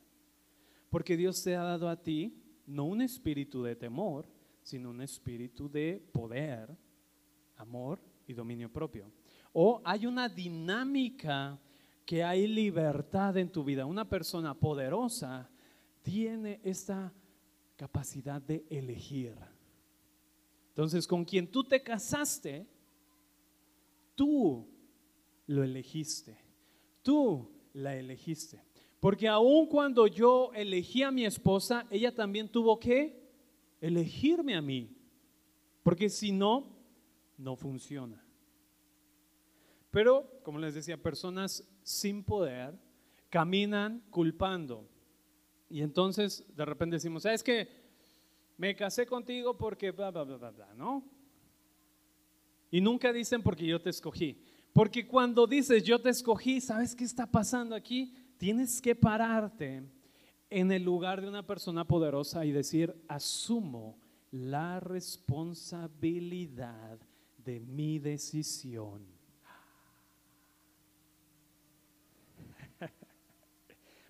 Porque 0.90 1.16
Dios 1.16 1.42
te 1.44 1.56
ha 1.56 1.64
dado 1.64 1.88
a 1.88 2.02
ti 2.02 2.42
no 2.66 2.86
un 2.86 3.02
espíritu 3.02 3.64
de 3.64 3.76
temor, 3.76 4.28
sino 4.64 4.90
un 4.90 5.02
espíritu 5.02 5.70
de 5.70 6.04
poder, 6.12 6.76
amor 7.58 8.02
y 8.28 8.34
dominio 8.34 8.72
propio. 8.72 9.12
O 9.54 9.82
hay 9.86 10.08
una 10.08 10.28
dinámica 10.28 11.60
que 12.06 12.24
hay 12.24 12.48
libertad 12.48 13.38
en 13.38 13.52
tu 13.52 13.64
vida. 13.64 13.86
Una 13.86 14.10
persona 14.10 14.54
poderosa 14.54 15.50
tiene 16.02 16.60
esta 16.64 17.14
capacidad 17.76 18.42
de 18.42 18.66
elegir. 18.70 19.36
Entonces, 20.76 21.08
con 21.08 21.24
quien 21.24 21.48
tú 21.50 21.64
te 21.64 21.82
casaste, 21.82 22.68
tú 24.14 24.68
lo 25.48 25.64
elegiste. 25.64 26.38
Tú 27.02 27.50
la 27.72 27.96
elegiste. 27.96 28.62
Porque 29.00 29.26
aun 29.30 29.68
cuando 29.68 30.06
yo 30.06 30.52
elegí 30.54 31.02
a 31.02 31.12
mi 31.12 31.24
esposa, 31.24 31.88
ella 31.90 32.14
también 32.14 32.50
tuvo 32.50 32.78
que 32.78 33.26
elegirme 33.80 34.54
a 34.54 34.62
mí. 34.62 34.94
Porque 35.82 36.10
si 36.10 36.34
no, 36.34 36.76
no 37.38 37.56
funciona. 37.56 38.22
Pero, 39.92 40.42
como 40.44 40.60
les 40.60 40.74
decía, 40.74 41.02
personas 41.02 41.66
sin 41.84 42.22
poder 42.22 42.78
caminan 43.30 44.04
culpando. 44.10 44.90
Y 45.70 45.82
entonces 45.82 46.46
de 46.54 46.66
repente 46.66 46.98
decimos, 46.98 47.26
es 47.26 47.44
que 47.44 47.85
me 48.58 48.76
casé 48.76 49.06
contigo 49.06 49.58
porque 49.58 49.92
bla, 49.92 50.12
bla, 50.12 50.24
bla, 50.24 50.36
bla, 50.38 50.52
bla, 50.52 50.74
¿no? 50.76 51.04
Y 52.72 52.82
nunca 52.82 53.14
dicen 53.14 53.42
porque 53.42 53.66
yo 53.66 53.82
te 53.82 53.90
escogí. 53.90 54.38
Porque 54.74 55.08
cuando 55.08 55.48
dices 55.48 55.82
yo 55.84 56.02
te 56.02 56.10
escogí, 56.10 56.60
¿sabes 56.60 56.94
qué 56.96 57.06
está 57.06 57.26
pasando 57.26 57.74
aquí? 57.76 58.14
Tienes 58.38 58.82
que 58.82 58.94
pararte 58.96 59.84
en 60.50 60.72
el 60.72 60.84
lugar 60.84 61.22
de 61.22 61.28
una 61.28 61.48
persona 61.48 61.86
poderosa 61.86 62.46
y 62.46 62.52
decir, 62.52 62.96
asumo 63.08 63.98
la 64.32 64.80
responsabilidad 64.80 67.00
de 67.38 67.60
mi 67.62 68.00
decisión. 68.00 69.06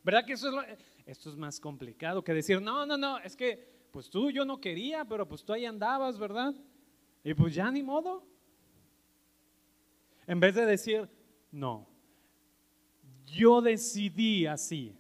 ¿Verdad 0.04 0.26
que 0.26 0.34
eso 0.34 0.62
es 0.62 0.78
esto 1.06 1.30
es 1.30 1.36
más 1.36 1.60
complicado 1.60 2.24
que 2.24 2.34
decir, 2.34 2.62
no, 2.62 2.86
no, 2.86 2.98
no, 2.98 3.20
es 3.20 3.36
que 3.36 3.75
pues 3.96 4.10
tú 4.10 4.30
yo 4.30 4.44
no 4.44 4.60
quería, 4.60 5.06
pero 5.06 5.26
pues 5.26 5.42
tú 5.42 5.54
ahí 5.54 5.66
andabas, 5.66 6.20
¿verdad? 6.20 6.54
Y 7.24 7.34
pues 7.34 7.56
ya 7.56 7.72
ni 7.72 7.82
modo. 7.82 8.28
En 10.28 10.38
vez 10.38 10.54
de 10.54 10.66
decir, 10.66 11.10
no, 11.50 11.88
yo 13.26 13.62
decidí 13.62 14.48
así. 14.48 14.94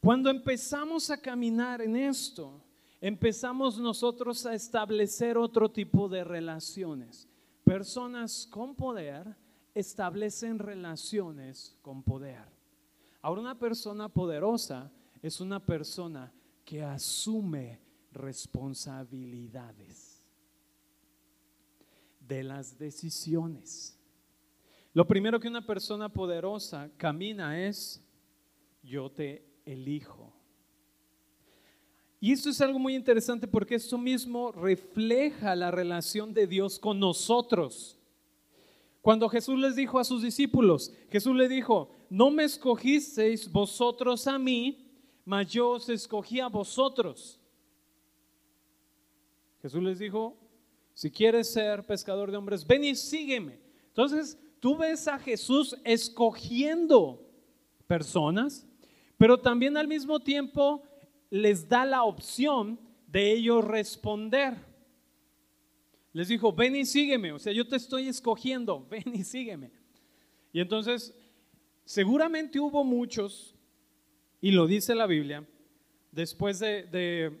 Cuando 0.00 0.30
empezamos 0.30 1.10
a 1.10 1.20
caminar 1.20 1.82
en 1.82 1.96
esto, 1.96 2.62
empezamos 2.98 3.78
nosotros 3.78 4.46
a 4.46 4.54
establecer 4.54 5.36
otro 5.36 5.70
tipo 5.70 6.08
de 6.08 6.24
relaciones. 6.24 7.28
Personas 7.62 8.48
con 8.50 8.74
poder 8.74 9.36
establecen 9.74 10.58
relaciones 10.58 11.76
con 11.82 12.02
poder. 12.02 12.46
Ahora 13.20 13.42
una 13.42 13.58
persona 13.58 14.08
poderosa 14.08 14.90
es 15.26 15.40
una 15.40 15.58
persona 15.58 16.30
que 16.66 16.82
asume 16.82 17.80
responsabilidades 18.12 20.22
de 22.20 22.44
las 22.44 22.76
decisiones. 22.76 23.98
Lo 24.92 25.06
primero 25.06 25.40
que 25.40 25.48
una 25.48 25.64
persona 25.64 26.10
poderosa 26.10 26.90
camina 26.98 27.66
es, 27.66 28.04
yo 28.82 29.10
te 29.10 29.42
elijo. 29.64 30.30
Y 32.20 32.32
esto 32.32 32.50
es 32.50 32.60
algo 32.60 32.78
muy 32.78 32.94
interesante 32.94 33.48
porque 33.48 33.76
esto 33.76 33.96
mismo 33.96 34.52
refleja 34.52 35.56
la 35.56 35.70
relación 35.70 36.34
de 36.34 36.46
Dios 36.46 36.78
con 36.78 37.00
nosotros. 37.00 37.98
Cuando 39.00 39.30
Jesús 39.30 39.58
les 39.58 39.74
dijo 39.74 39.98
a 39.98 40.04
sus 40.04 40.22
discípulos, 40.22 40.92
Jesús 41.10 41.34
le 41.34 41.48
dijo, 41.48 41.88
no 42.10 42.30
me 42.30 42.44
escogisteis 42.44 43.50
vosotros 43.50 44.26
a 44.26 44.38
mí, 44.38 44.83
mas 45.24 45.50
yo 45.50 45.70
os 45.70 45.88
escogí 45.88 46.40
a 46.40 46.48
vosotros. 46.48 47.40
Jesús 49.62 49.82
les 49.82 49.98
dijo, 49.98 50.36
si 50.92 51.10
quieres 51.10 51.52
ser 51.52 51.84
pescador 51.84 52.30
de 52.30 52.36
hombres, 52.36 52.66
ven 52.66 52.84
y 52.84 52.94
sígueme. 52.94 53.58
Entonces, 53.88 54.38
tú 54.60 54.76
ves 54.76 55.08
a 55.08 55.18
Jesús 55.18 55.76
escogiendo 55.84 57.24
personas, 57.86 58.66
pero 59.16 59.38
también 59.38 59.76
al 59.76 59.88
mismo 59.88 60.20
tiempo 60.20 60.82
les 61.30 61.68
da 61.68 61.84
la 61.84 62.04
opción 62.04 62.78
de 63.06 63.32
ellos 63.32 63.64
responder. 63.64 64.54
Les 66.12 66.28
dijo, 66.28 66.52
ven 66.52 66.76
y 66.76 66.84
sígueme, 66.84 67.32
o 67.32 67.38
sea, 67.38 67.52
yo 67.52 67.66
te 67.66 67.76
estoy 67.76 68.08
escogiendo, 68.08 68.86
ven 68.90 69.14
y 69.14 69.24
sígueme. 69.24 69.72
Y 70.52 70.60
entonces, 70.60 71.14
seguramente 71.84 72.60
hubo 72.60 72.84
muchos, 72.84 73.53
y 74.44 74.50
lo 74.50 74.66
dice 74.66 74.94
la 74.94 75.06
Biblia, 75.06 75.42
después 76.12 76.58
de, 76.58 77.32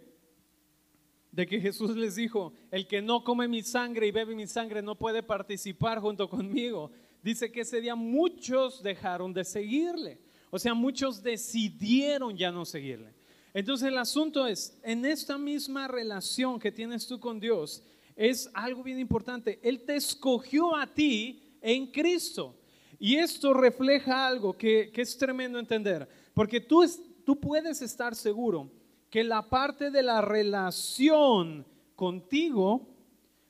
de 1.30 1.46
que 1.46 1.60
Jesús 1.60 1.94
les 1.94 2.16
dijo, 2.16 2.54
el 2.70 2.86
que 2.86 3.02
no 3.02 3.22
come 3.22 3.46
mi 3.46 3.62
sangre 3.62 4.06
y 4.06 4.10
bebe 4.10 4.34
mi 4.34 4.46
sangre 4.46 4.80
no 4.80 4.94
puede 4.94 5.22
participar 5.22 6.00
junto 6.00 6.30
conmigo. 6.30 6.90
Dice 7.22 7.52
que 7.52 7.60
ese 7.60 7.82
día 7.82 7.94
muchos 7.94 8.82
dejaron 8.82 9.34
de 9.34 9.44
seguirle. 9.44 10.18
O 10.48 10.58
sea, 10.58 10.72
muchos 10.72 11.22
decidieron 11.22 12.38
ya 12.38 12.50
no 12.50 12.64
seguirle. 12.64 13.12
Entonces 13.52 13.88
el 13.88 13.98
asunto 13.98 14.46
es, 14.46 14.74
en 14.82 15.04
esta 15.04 15.36
misma 15.36 15.86
relación 15.86 16.58
que 16.58 16.72
tienes 16.72 17.06
tú 17.06 17.20
con 17.20 17.38
Dios, 17.38 17.82
es 18.16 18.48
algo 18.54 18.82
bien 18.82 18.98
importante. 18.98 19.60
Él 19.62 19.82
te 19.82 19.96
escogió 19.96 20.74
a 20.74 20.86
ti 20.86 21.42
en 21.60 21.86
Cristo. 21.88 22.56
Y 22.98 23.16
esto 23.16 23.52
refleja 23.52 24.26
algo 24.26 24.56
que, 24.56 24.90
es 24.94 25.18
tremendo 25.18 25.58
entender. 25.58 26.08
Porque 26.34 26.60
tú, 26.60 26.84
tú 27.24 27.40
puedes 27.40 27.80
estar 27.80 28.14
seguro 28.14 28.70
que 29.08 29.24
la 29.24 29.48
parte 29.48 29.90
de 29.90 30.02
la 30.02 30.20
relación 30.20 31.64
contigo 31.94 32.88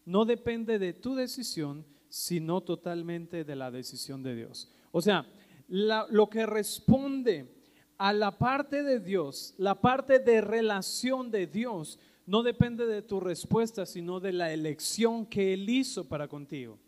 no 0.04 0.26
depende 0.26 0.78
de 0.78 0.92
tu 0.92 1.14
decisión, 1.14 1.86
sino 2.08 2.60
totalmente 2.60 3.44
de 3.44 3.56
la 3.56 3.70
decisión 3.70 4.22
de 4.22 4.36
Dios. 4.36 4.70
O 4.92 5.00
sea, 5.00 5.26
lo 5.66 6.28
que 6.28 6.46
responde 6.46 7.50
a 7.96 8.12
la 8.12 8.38
parte 8.38 8.82
de 8.82 9.00
Dios, 9.00 9.54
la 9.56 9.80
parte 9.80 10.18
de 10.18 10.40
relación 10.40 11.30
de 11.30 11.46
Dios, 11.46 11.98
no 12.26 12.42
depende 12.42 12.86
de 12.86 13.02
tu 13.02 13.20
respuesta, 13.20 13.86
sino 13.86 14.20
de 14.20 14.32
la 14.32 14.52
elección 14.52 15.26
que 15.26 15.54
Él 15.54 15.68
hizo 15.68 16.08
para 16.08 16.28
contigo. 16.28 16.78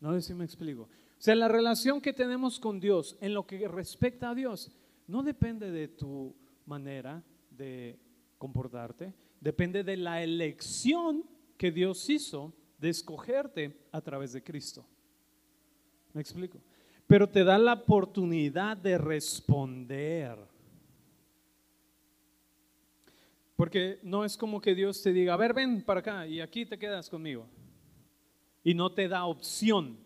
No 0.00 0.12
sé 0.12 0.22
si 0.22 0.34
me 0.34 0.44
explico. 0.44 0.82
O 0.82 1.20
sea, 1.20 1.34
la 1.34 1.48
relación 1.48 2.00
que 2.00 2.12
tenemos 2.12 2.60
con 2.60 2.78
Dios 2.78 3.16
en 3.20 3.34
lo 3.34 3.46
que 3.46 3.66
respecta 3.66 4.30
a 4.30 4.34
Dios 4.34 4.70
no 5.08 5.22
depende 5.22 5.70
de 5.72 5.88
tu 5.88 6.36
manera 6.66 7.24
de 7.50 7.98
comportarte, 8.36 9.12
depende 9.40 9.82
de 9.82 9.96
la 9.96 10.22
elección 10.22 11.24
que 11.56 11.72
Dios 11.72 12.08
hizo 12.08 12.52
de 12.78 12.90
escogerte 12.90 13.76
a 13.90 14.00
través 14.00 14.32
de 14.32 14.44
Cristo. 14.44 14.86
¿Me 16.12 16.20
explico? 16.20 16.60
Pero 17.06 17.28
te 17.28 17.42
da 17.42 17.58
la 17.58 17.72
oportunidad 17.72 18.76
de 18.76 18.98
responder. 18.98 20.38
Porque 23.56 23.98
no 24.02 24.24
es 24.24 24.36
como 24.36 24.60
que 24.60 24.74
Dios 24.74 25.02
te 25.02 25.12
diga, 25.12 25.34
a 25.34 25.38
ver, 25.38 25.54
ven 25.54 25.82
para 25.82 26.00
acá 26.00 26.26
y 26.26 26.40
aquí 26.40 26.66
te 26.66 26.78
quedas 26.78 27.08
conmigo. 27.08 27.46
Y 28.62 28.74
no 28.74 28.92
te 28.92 29.08
da 29.08 29.24
opción. 29.24 29.98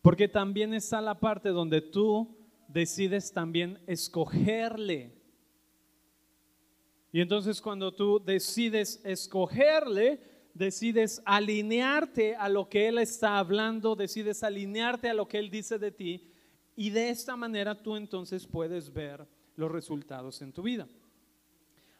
Porque 0.00 0.28
también 0.28 0.72
está 0.72 1.00
la 1.00 1.18
parte 1.18 1.48
donde 1.48 1.80
tú 1.80 2.43
decides 2.74 3.32
también 3.32 3.78
escogerle 3.86 5.24
y 7.14 7.20
entonces 7.20 7.60
cuando 7.60 7.94
tú 7.94 8.18
decides 8.18 9.00
escogerle, 9.04 10.20
decides 10.52 11.22
alinearte 11.24 12.34
a 12.34 12.48
lo 12.48 12.68
que 12.68 12.88
Él 12.88 12.98
está 12.98 13.38
hablando, 13.38 13.94
decides 13.94 14.42
alinearte 14.42 15.08
a 15.08 15.14
lo 15.14 15.28
que 15.28 15.38
Él 15.38 15.48
dice 15.48 15.78
de 15.78 15.92
ti 15.92 16.28
y 16.74 16.90
de 16.90 17.10
esta 17.10 17.36
manera 17.36 17.80
tú 17.80 17.94
entonces 17.94 18.48
puedes 18.48 18.92
ver 18.92 19.24
los 19.54 19.70
resultados 19.70 20.42
en 20.42 20.52
tu 20.52 20.64
vida. 20.64 20.88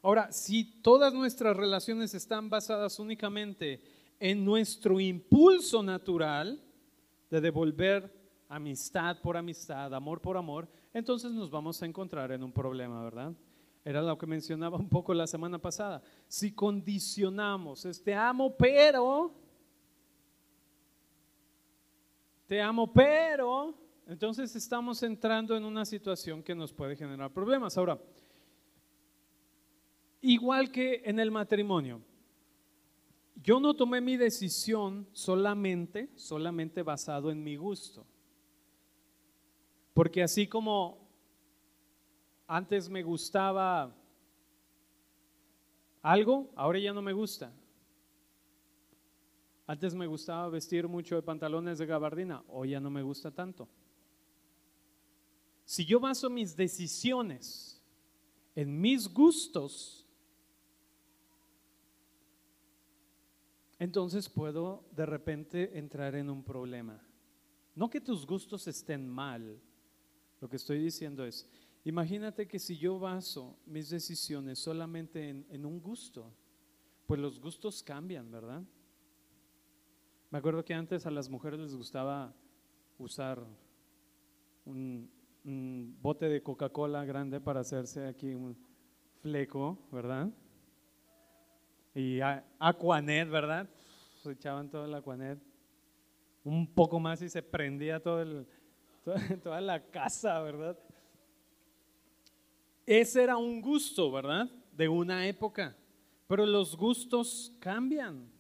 Ahora, 0.02 0.32
si 0.32 0.64
todas 0.82 1.14
nuestras 1.14 1.56
relaciones 1.56 2.12
están 2.12 2.50
basadas 2.50 2.98
únicamente 2.98 3.84
en 4.18 4.44
nuestro 4.44 4.98
impulso 4.98 5.80
natural 5.80 6.60
de 7.30 7.40
devolver 7.40 8.12
amistad 8.54 9.20
por 9.20 9.36
amistad, 9.36 9.92
amor 9.92 10.20
por 10.20 10.36
amor, 10.36 10.68
entonces 10.92 11.32
nos 11.32 11.50
vamos 11.50 11.82
a 11.82 11.86
encontrar 11.86 12.30
en 12.30 12.42
un 12.42 12.52
problema, 12.52 13.02
¿verdad? 13.02 13.32
Era 13.84 14.00
lo 14.00 14.16
que 14.16 14.26
mencionaba 14.26 14.78
un 14.78 14.88
poco 14.88 15.12
la 15.12 15.26
semana 15.26 15.58
pasada. 15.58 16.00
Si 16.28 16.52
condicionamos, 16.52 17.84
es 17.84 18.02
te 18.02 18.14
amo, 18.14 18.56
pero, 18.56 19.34
te 22.46 22.62
amo, 22.62 22.92
pero, 22.92 23.74
entonces 24.06 24.54
estamos 24.54 25.02
entrando 25.02 25.56
en 25.56 25.64
una 25.64 25.84
situación 25.84 26.42
que 26.42 26.54
nos 26.54 26.72
puede 26.72 26.94
generar 26.94 27.32
problemas. 27.32 27.76
Ahora, 27.76 27.98
igual 30.20 30.70
que 30.70 31.02
en 31.04 31.18
el 31.18 31.30
matrimonio, 31.30 32.00
yo 33.42 33.58
no 33.58 33.74
tomé 33.74 34.00
mi 34.00 34.16
decisión 34.16 35.08
solamente, 35.12 36.08
solamente 36.14 36.82
basado 36.82 37.32
en 37.32 37.42
mi 37.42 37.56
gusto. 37.56 38.06
Porque 39.94 40.22
así 40.24 40.48
como 40.48 40.98
antes 42.46 42.90
me 42.90 43.02
gustaba 43.02 43.96
algo, 46.02 46.50
ahora 46.56 46.78
ya 46.80 46.92
no 46.92 47.00
me 47.00 47.12
gusta. 47.12 47.52
Antes 49.66 49.94
me 49.94 50.06
gustaba 50.06 50.48
vestir 50.50 50.86
mucho 50.88 51.14
de 51.14 51.22
pantalones 51.22 51.78
de 51.78 51.86
gabardina, 51.86 52.44
hoy 52.48 52.70
ya 52.70 52.80
no 52.80 52.90
me 52.90 53.02
gusta 53.02 53.30
tanto. 53.30 53.66
Si 55.64 55.86
yo 55.86 55.98
baso 55.98 56.28
mis 56.28 56.54
decisiones 56.54 57.80
en 58.54 58.78
mis 58.78 59.08
gustos, 59.08 60.06
entonces 63.78 64.28
puedo 64.28 64.84
de 64.94 65.06
repente 65.06 65.78
entrar 65.78 66.14
en 66.16 66.28
un 66.28 66.42
problema. 66.42 67.00
No 67.74 67.88
que 67.88 68.00
tus 68.00 68.26
gustos 68.26 68.66
estén 68.68 69.08
mal, 69.08 69.58
lo 70.44 70.50
que 70.50 70.56
estoy 70.56 70.78
diciendo 70.78 71.24
es, 71.24 71.48
imagínate 71.84 72.46
que 72.46 72.58
si 72.58 72.76
yo 72.76 72.98
baso 72.98 73.56
mis 73.64 73.88
decisiones 73.88 74.58
solamente 74.58 75.30
en, 75.30 75.64
un 75.64 75.80
gusto, 75.80 76.30
pues 77.06 77.18
los 77.18 77.40
gustos 77.40 77.82
cambian, 77.82 78.30
¿verdad? 78.30 78.62
Me 80.30 80.36
acuerdo 80.36 80.62
que 80.62 80.74
antes 80.74 81.06
a 81.06 81.10
las 81.10 81.30
mujeres 81.30 81.58
les 81.58 81.74
gustaba 81.74 82.34
usar 82.98 83.42
un, 84.66 85.08
bote 86.02 86.28
de 86.28 86.42
Coca-Cola 86.42 87.06
grande 87.06 87.40
para 87.40 87.60
hacerse 87.60 88.06
aquí 88.06 88.34
un 88.34 88.54
fleco, 89.22 89.78
¿verdad? 89.90 90.28
Y 91.94 92.20
Aquanet, 92.58 93.30
¿verdad? 93.30 93.66
Se 94.22 94.32
echaban 94.32 94.68
todo 94.68 94.84
el 94.84 94.92
Aquanet. 94.92 95.38
Un 96.44 96.66
poco 96.66 97.00
más 97.00 97.22
y 97.22 97.30
se 97.30 97.42
prendía 97.42 98.02
todo 98.02 98.20
el, 98.20 98.46
toda, 99.42 99.60
la 99.60 99.82
casa, 99.90 100.40
¿verdad? 100.40 100.78
Ese 102.86 103.22
era 103.22 103.36
un 103.36 103.60
gusto, 103.60 104.10
¿verdad? 104.10 104.50
De 104.72 104.88
una 104.88 105.26
época. 105.26 105.76
Pero 106.26 106.46
los 106.46 106.76
gustos 106.76 107.52
cambian. 107.60 108.30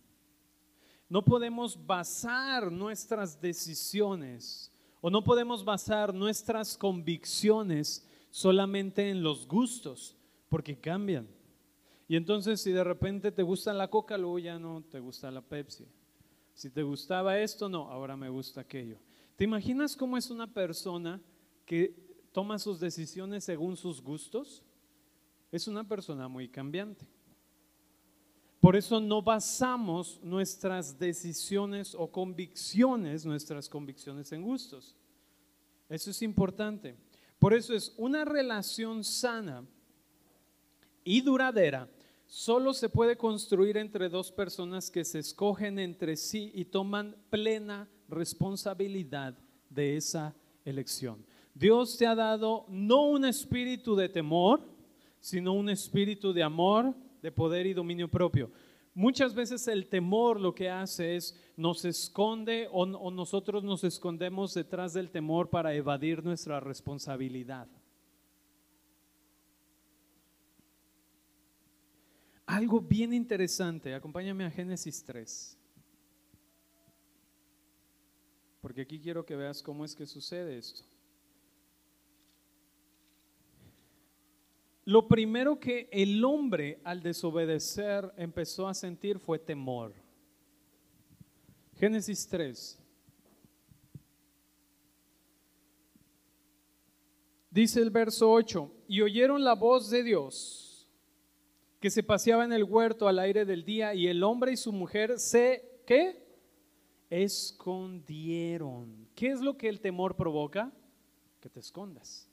No 1.08 1.24
podemos 1.24 1.78
basar 1.86 2.72
nuestras 2.72 3.40
decisiones 3.40 4.72
o 5.00 5.10
no 5.10 5.22
podemos 5.22 5.62
basar 5.62 6.14
nuestras 6.14 6.78
convicciones 6.78 8.08
solamente 8.30 9.10
en 9.10 9.22
los 9.22 9.46
gustos, 9.46 10.16
porque 10.48 10.80
cambian. 10.80 11.28
Y 12.08 12.16
entonces 12.16 12.60
si 12.62 12.72
de 12.72 12.82
repente 12.82 13.30
te 13.30 13.42
gusta 13.42 13.72
la 13.74 13.88
coca, 13.88 14.16
luego 14.16 14.38
ya 14.38 14.58
no 14.58 14.82
te 14.82 15.00
gusta 15.00 15.30
la 15.30 15.42
Pepsi. 15.42 15.86
Si 16.54 16.70
te 16.70 16.82
gustaba 16.82 17.38
esto, 17.38 17.68
no, 17.68 17.90
ahora 17.90 18.16
me 18.16 18.30
gusta 18.30 18.62
aquello. 18.62 18.98
¿Te 19.36 19.44
imaginas 19.44 19.96
cómo 19.96 20.16
es 20.16 20.30
una 20.30 20.46
persona 20.46 21.20
que 21.66 21.94
toma 22.32 22.58
sus 22.58 22.78
decisiones 22.78 23.44
según 23.44 23.76
sus 23.76 24.00
gustos? 24.00 24.62
Es 25.50 25.66
una 25.66 25.86
persona 25.86 26.28
muy 26.28 26.48
cambiante. 26.48 27.06
Por 28.60 28.76
eso 28.76 29.00
no 29.00 29.20
basamos 29.20 30.20
nuestras 30.22 30.98
decisiones 30.98 31.94
o 31.94 32.10
convicciones, 32.10 33.26
nuestras 33.26 33.68
convicciones 33.68 34.32
en 34.32 34.42
gustos. 34.42 34.96
Eso 35.88 36.10
es 36.10 36.22
importante. 36.22 36.96
Por 37.38 37.52
eso 37.52 37.74
es 37.74 37.92
una 37.98 38.24
relación 38.24 39.04
sana 39.04 39.66
y 41.04 41.20
duradera. 41.20 41.90
Solo 42.26 42.72
se 42.72 42.88
puede 42.88 43.16
construir 43.16 43.76
entre 43.76 44.08
dos 44.08 44.32
personas 44.32 44.90
que 44.90 45.04
se 45.04 45.18
escogen 45.18 45.78
entre 45.78 46.16
sí 46.16 46.50
y 46.54 46.64
toman 46.64 47.16
plena 47.28 47.88
responsabilidad 48.08 49.36
de 49.70 49.96
esa 49.96 50.34
elección. 50.64 51.24
Dios 51.54 51.96
te 51.96 52.06
ha 52.06 52.14
dado 52.14 52.66
no 52.68 53.06
un 53.06 53.24
espíritu 53.24 53.94
de 53.94 54.08
temor, 54.08 54.60
sino 55.20 55.52
un 55.52 55.70
espíritu 55.70 56.32
de 56.32 56.42
amor, 56.42 56.94
de 57.22 57.32
poder 57.32 57.66
y 57.66 57.74
dominio 57.74 58.10
propio. 58.10 58.50
Muchas 58.94 59.34
veces 59.34 59.66
el 59.66 59.86
temor 59.86 60.40
lo 60.40 60.54
que 60.54 60.70
hace 60.70 61.16
es 61.16 61.36
nos 61.56 61.84
esconde 61.84 62.68
o, 62.70 62.86
nosotros 62.86 63.64
nos 63.64 63.82
escondemos 63.82 64.54
detrás 64.54 64.92
del 64.92 65.10
temor 65.10 65.50
para 65.50 65.74
evadir 65.74 66.24
nuestra 66.24 66.60
responsabilidad. 66.60 67.68
Algo 72.46 72.80
bien 72.80 73.12
interesante, 73.12 73.94
acompáñame 73.94 74.44
a 74.44 74.50
Génesis 74.50 75.02
3. 75.02 75.58
Porque 78.64 78.80
aquí 78.80 78.98
quiero 78.98 79.26
que 79.26 79.36
veas 79.36 79.62
cómo 79.62 79.84
es 79.84 79.94
que 79.94 80.06
sucede 80.06 80.56
esto. 80.56 80.84
Lo 84.86 85.06
primero 85.06 85.60
que 85.60 85.86
el 85.92 86.24
hombre 86.24 86.80
al 86.82 87.02
desobedecer 87.02 88.10
empezó 88.16 88.66
a 88.66 88.72
sentir 88.72 89.18
fue 89.18 89.38
temor. 89.38 89.92
Génesis 91.74 92.26
3. 92.26 92.78
Dice 97.50 97.82
el 97.82 97.90
verso 97.90 98.32
8, 98.32 98.72
y 98.88 99.02
oyeron 99.02 99.44
la 99.44 99.54
voz 99.54 99.90
de 99.90 100.02
Dios 100.02 100.88
que 101.80 101.90
se 101.90 102.02
paseaba 102.02 102.46
en 102.46 102.52
el 102.54 102.64
huerto 102.64 103.08
al 103.08 103.18
aire 103.18 103.44
del 103.44 103.66
día 103.66 103.92
y 103.92 104.06
el 104.06 104.22
hombre 104.22 104.52
y 104.52 104.56
su 104.56 104.72
mujer 104.72 105.18
se, 105.18 105.82
¿qué? 105.84 106.23
Escondieron. 107.10 109.08
¿Qué 109.14 109.30
es 109.30 109.40
lo 109.40 109.56
que 109.56 109.68
el 109.68 109.80
temor 109.80 110.16
provoca? 110.16 110.72
Que 111.40 111.48
te 111.48 111.60
escondas. 111.60 112.28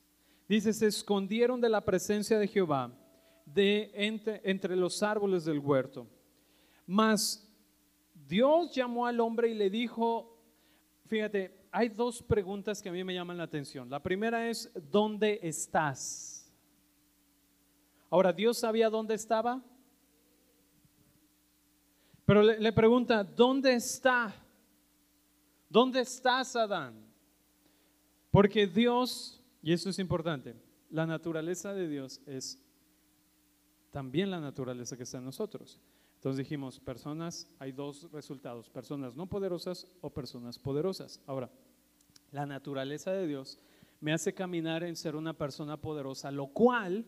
Dice, 0.47 0.73
se 0.73 0.87
escondieron 0.87 1.61
de 1.61 1.69
la 1.69 1.81
presencia 1.81 2.37
de 2.37 2.47
Jehová 2.47 2.91
de 3.45 3.91
entre, 3.93 4.41
entre 4.43 4.75
los 4.75 5.01
árboles 5.03 5.45
del 5.45 5.59
huerto. 5.59 6.07
Mas 6.85 7.47
Dios 8.27 8.73
llamó 8.73 9.05
al 9.05 9.19
hombre 9.19 9.49
y 9.49 9.53
le 9.53 9.69
dijo, 9.69 10.37
fíjate, 11.05 11.67
hay 11.71 11.89
dos 11.89 12.21
preguntas 12.21 12.81
que 12.81 12.89
a 12.89 12.91
mí 12.91 13.03
me 13.03 13.13
llaman 13.13 13.37
la 13.37 13.43
atención. 13.43 13.89
La 13.89 14.01
primera 14.01 14.49
es, 14.49 14.71
¿dónde 14.91 15.39
estás? 15.41 16.51
Ahora, 18.09 18.33
¿Dios 18.33 18.57
sabía 18.57 18.89
dónde 18.89 19.15
estaba? 19.15 19.61
Pero 22.25 22.43
le, 22.43 22.59
le 22.59 22.73
pregunta, 22.73 23.23
¿dónde 23.23 23.73
está? 23.73 24.33
¿Dónde 25.71 26.01
estás, 26.01 26.53
Adán? 26.57 26.93
Porque 28.29 28.67
Dios, 28.67 29.41
y 29.63 29.71
eso 29.71 29.89
es 29.89 29.99
importante, 29.99 30.53
la 30.89 31.05
naturaleza 31.05 31.73
de 31.73 31.87
Dios 31.87 32.19
es 32.25 32.61
también 33.89 34.29
la 34.29 34.41
naturaleza 34.41 34.97
que 34.97 35.03
está 35.03 35.19
en 35.19 35.23
nosotros. 35.23 35.79
Entonces 36.15 36.39
dijimos, 36.39 36.81
personas, 36.81 37.47
hay 37.57 37.71
dos 37.71 38.11
resultados, 38.11 38.69
personas 38.69 39.15
no 39.15 39.27
poderosas 39.27 39.87
o 40.01 40.09
personas 40.09 40.59
poderosas. 40.59 41.21
Ahora, 41.25 41.49
la 42.31 42.45
naturaleza 42.45 43.13
de 43.13 43.25
Dios 43.25 43.57
me 44.01 44.11
hace 44.11 44.33
caminar 44.33 44.83
en 44.83 44.97
ser 44.97 45.15
una 45.15 45.37
persona 45.37 45.77
poderosa, 45.77 46.31
lo 46.31 46.47
cual 46.47 47.05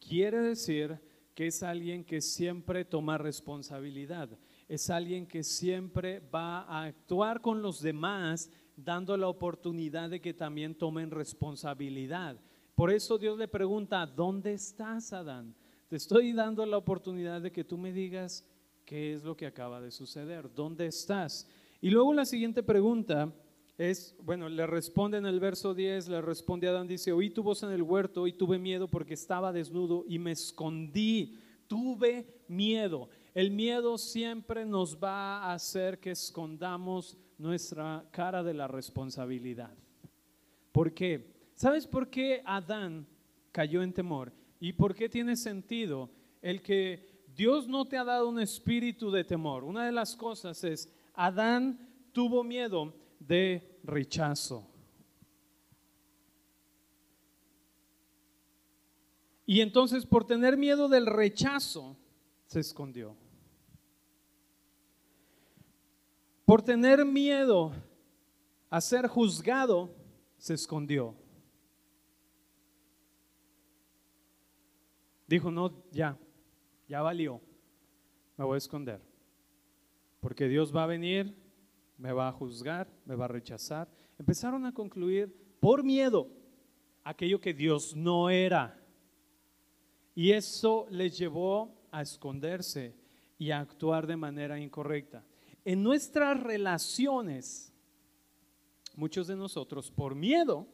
quiere 0.00 0.38
decir 0.40 0.98
que 1.34 1.48
es 1.48 1.62
alguien 1.62 2.02
que 2.02 2.22
siempre 2.22 2.86
toma 2.86 3.18
responsabilidad 3.18 4.30
es 4.68 4.90
alguien 4.90 5.26
que 5.26 5.42
siempre 5.42 6.20
va 6.34 6.62
a 6.62 6.84
actuar 6.84 7.40
con 7.40 7.62
los 7.62 7.80
demás 7.80 8.50
dando 8.76 9.16
la 9.16 9.28
oportunidad 9.28 10.10
de 10.10 10.20
que 10.20 10.34
también 10.34 10.74
tomen 10.74 11.10
responsabilidad. 11.10 12.38
Por 12.74 12.90
eso 12.90 13.16
Dios 13.16 13.38
le 13.38 13.48
pregunta, 13.48 14.04
¿dónde 14.06 14.52
estás, 14.52 15.12
Adán? 15.12 15.54
Te 15.88 15.96
estoy 15.96 16.32
dando 16.32 16.66
la 16.66 16.76
oportunidad 16.76 17.40
de 17.40 17.52
que 17.52 17.64
tú 17.64 17.78
me 17.78 17.92
digas 17.92 18.44
qué 18.84 19.14
es 19.14 19.24
lo 19.24 19.36
que 19.36 19.46
acaba 19.46 19.80
de 19.80 19.90
suceder, 19.90 20.52
¿dónde 20.54 20.86
estás? 20.86 21.48
Y 21.80 21.90
luego 21.90 22.12
la 22.12 22.24
siguiente 22.24 22.62
pregunta 22.62 23.32
es, 23.78 24.16
bueno, 24.22 24.48
le 24.48 24.66
responde 24.66 25.18
en 25.18 25.26
el 25.26 25.40
verso 25.40 25.74
10, 25.74 26.08
le 26.08 26.22
responde 26.22 26.68
Adán, 26.68 26.86
dice, 26.86 27.12
oí 27.12 27.30
tu 27.30 27.42
voz 27.42 27.62
en 27.62 27.70
el 27.70 27.82
huerto 27.82 28.26
y 28.26 28.32
tuve 28.32 28.58
miedo 28.58 28.88
porque 28.88 29.14
estaba 29.14 29.52
desnudo 29.52 30.04
y 30.08 30.18
me 30.18 30.32
escondí, 30.32 31.38
tuve 31.66 32.42
miedo. 32.48 33.08
El 33.36 33.50
miedo 33.50 33.98
siempre 33.98 34.64
nos 34.64 34.96
va 34.96 35.42
a 35.42 35.52
hacer 35.52 36.00
que 36.00 36.12
escondamos 36.12 37.18
nuestra 37.36 38.02
cara 38.10 38.42
de 38.42 38.54
la 38.54 38.66
responsabilidad. 38.66 39.76
¿Por 40.72 40.94
qué? 40.94 41.34
¿Sabes 41.54 41.86
por 41.86 42.08
qué 42.08 42.40
Adán 42.46 43.06
cayó 43.52 43.82
en 43.82 43.92
temor? 43.92 44.32
¿Y 44.58 44.72
por 44.72 44.94
qué 44.94 45.10
tiene 45.10 45.36
sentido 45.36 46.08
el 46.40 46.62
que 46.62 47.26
Dios 47.36 47.68
no 47.68 47.84
te 47.84 47.98
ha 47.98 48.04
dado 48.04 48.26
un 48.26 48.40
espíritu 48.40 49.10
de 49.10 49.22
temor? 49.22 49.64
Una 49.64 49.84
de 49.84 49.92
las 49.92 50.16
cosas 50.16 50.64
es, 50.64 50.90
Adán 51.12 51.78
tuvo 52.12 52.42
miedo 52.42 52.94
de 53.20 53.78
rechazo. 53.82 54.66
Y 59.44 59.60
entonces 59.60 60.06
por 60.06 60.24
tener 60.26 60.56
miedo 60.56 60.88
del 60.88 61.04
rechazo, 61.04 61.98
se 62.46 62.60
escondió. 62.60 63.25
Por 66.46 66.62
tener 66.62 67.04
miedo 67.04 67.72
a 68.70 68.80
ser 68.80 69.08
juzgado, 69.08 69.90
se 70.38 70.54
escondió. 70.54 71.14
Dijo, 75.26 75.50
no, 75.50 75.82
ya, 75.90 76.16
ya 76.88 77.02
valió, 77.02 77.40
me 78.36 78.44
voy 78.44 78.54
a 78.54 78.58
esconder. 78.58 79.00
Porque 80.20 80.46
Dios 80.46 80.74
va 80.74 80.84
a 80.84 80.86
venir, 80.86 81.36
me 81.98 82.12
va 82.12 82.28
a 82.28 82.32
juzgar, 82.32 82.88
me 83.04 83.16
va 83.16 83.24
a 83.24 83.28
rechazar. 83.28 83.88
Empezaron 84.16 84.64
a 84.66 84.72
concluir 84.72 85.34
por 85.58 85.82
miedo 85.82 86.28
aquello 87.02 87.40
que 87.40 87.54
Dios 87.54 87.96
no 87.96 88.30
era. 88.30 88.80
Y 90.14 90.30
eso 90.30 90.86
les 90.90 91.18
llevó 91.18 91.74
a 91.90 92.02
esconderse 92.02 92.94
y 93.36 93.50
a 93.50 93.58
actuar 93.58 94.06
de 94.06 94.16
manera 94.16 94.60
incorrecta. 94.60 95.24
En 95.66 95.82
nuestras 95.82 96.40
relaciones, 96.40 97.72
muchos 98.94 99.26
de 99.26 99.34
nosotros, 99.34 99.90
por 99.90 100.14
miedo 100.14 100.64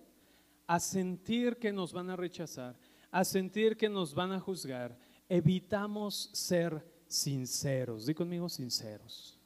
a 0.67 0.79
sentir 0.79 1.57
que 1.57 1.73
nos 1.73 1.95
van 1.95 2.11
a 2.11 2.17
rechazar, 2.17 2.77
a 3.11 3.25
sentir 3.25 3.79
que 3.79 3.89
nos 3.89 4.15
van 4.15 4.33
a 4.33 4.39
juzgar, 4.39 4.99
evitamos 5.31 6.29
ser 6.35 6.87
sinceros. 7.07 8.05
Di 8.05 8.13
conmigo 8.13 8.51
sinceros. 8.51 9.41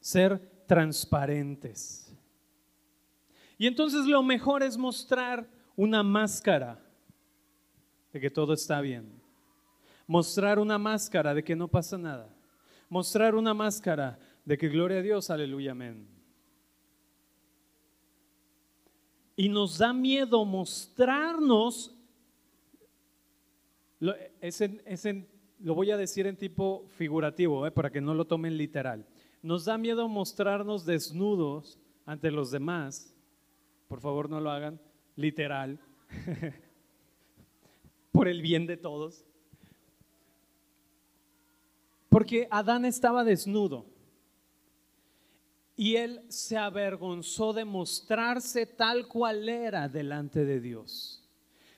Ser 0.00 0.64
transparentes. 0.66 2.10
Y 3.58 3.66
entonces 3.66 4.06
lo 4.06 4.22
mejor 4.22 4.62
es 4.62 4.78
mostrar 4.78 5.46
una 5.76 6.02
máscara 6.02 6.82
de 8.14 8.18
que 8.18 8.30
todo 8.30 8.54
está 8.54 8.80
bien. 8.80 9.20
Mostrar 10.06 10.58
una 10.58 10.78
máscara 10.78 11.34
de 11.34 11.44
que 11.44 11.54
no 11.54 11.68
pasa 11.68 11.98
nada. 11.98 12.35
Mostrar 12.88 13.34
una 13.34 13.54
máscara 13.54 14.18
de 14.44 14.56
que 14.56 14.68
gloria 14.68 14.98
a 14.98 15.02
Dios, 15.02 15.30
aleluya, 15.30 15.72
amén. 15.72 16.06
Y 19.34 19.48
nos 19.48 19.78
da 19.78 19.92
miedo 19.92 20.44
mostrarnos 20.44 21.96
lo, 23.98 24.14
voy 25.74 25.90
a 25.90 25.96
decir 25.96 26.26
en 26.26 26.36
tipo 26.36 26.86
figurativo, 26.96 27.66
eh, 27.66 27.70
para 27.70 27.90
que 27.90 28.00
no 28.00 28.14
lo 28.14 28.26
tomen 28.26 28.56
literal. 28.56 29.06
Nos 29.42 29.64
da 29.64 29.78
miedo 29.78 30.08
mostrarnos 30.08 30.84
desnudos 30.84 31.78
ante 32.04 32.30
los 32.30 32.50
demás. 32.50 33.14
Por 33.88 34.00
favor, 34.00 34.28
no 34.28 34.40
lo 34.40 34.50
hagan 34.50 34.80
literal. 35.14 35.78
Por 38.12 38.28
el 38.28 38.42
bien 38.42 38.66
de 38.66 38.76
todos. 38.76 39.24
Porque 42.16 42.48
Adán 42.50 42.86
estaba 42.86 43.24
desnudo. 43.24 43.84
Y 45.76 45.96
él 45.96 46.22
se 46.28 46.56
avergonzó 46.56 47.52
de 47.52 47.66
mostrarse 47.66 48.64
tal 48.64 49.06
cual 49.06 49.46
era 49.50 49.86
delante 49.86 50.46
de 50.46 50.58
Dios 50.58 51.22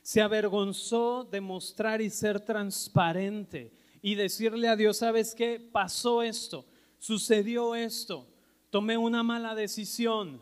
se 0.08 0.22
avergonzó 0.22 1.24
de 1.24 1.38
mostrar 1.38 2.00
y 2.00 2.08
ser 2.08 2.40
transparente 2.40 3.74
y 4.00 4.14
decirle 4.14 4.68
a 4.68 4.74
Dios, 4.74 4.96
¿sabes 4.96 5.34
qué? 5.34 5.60
Pasó 5.60 6.22
esto, 6.22 6.64
sucedió 6.98 7.74
esto, 7.74 8.26
tomé 8.70 8.96
una 8.96 9.22
mala 9.22 9.54
decisión, 9.54 10.40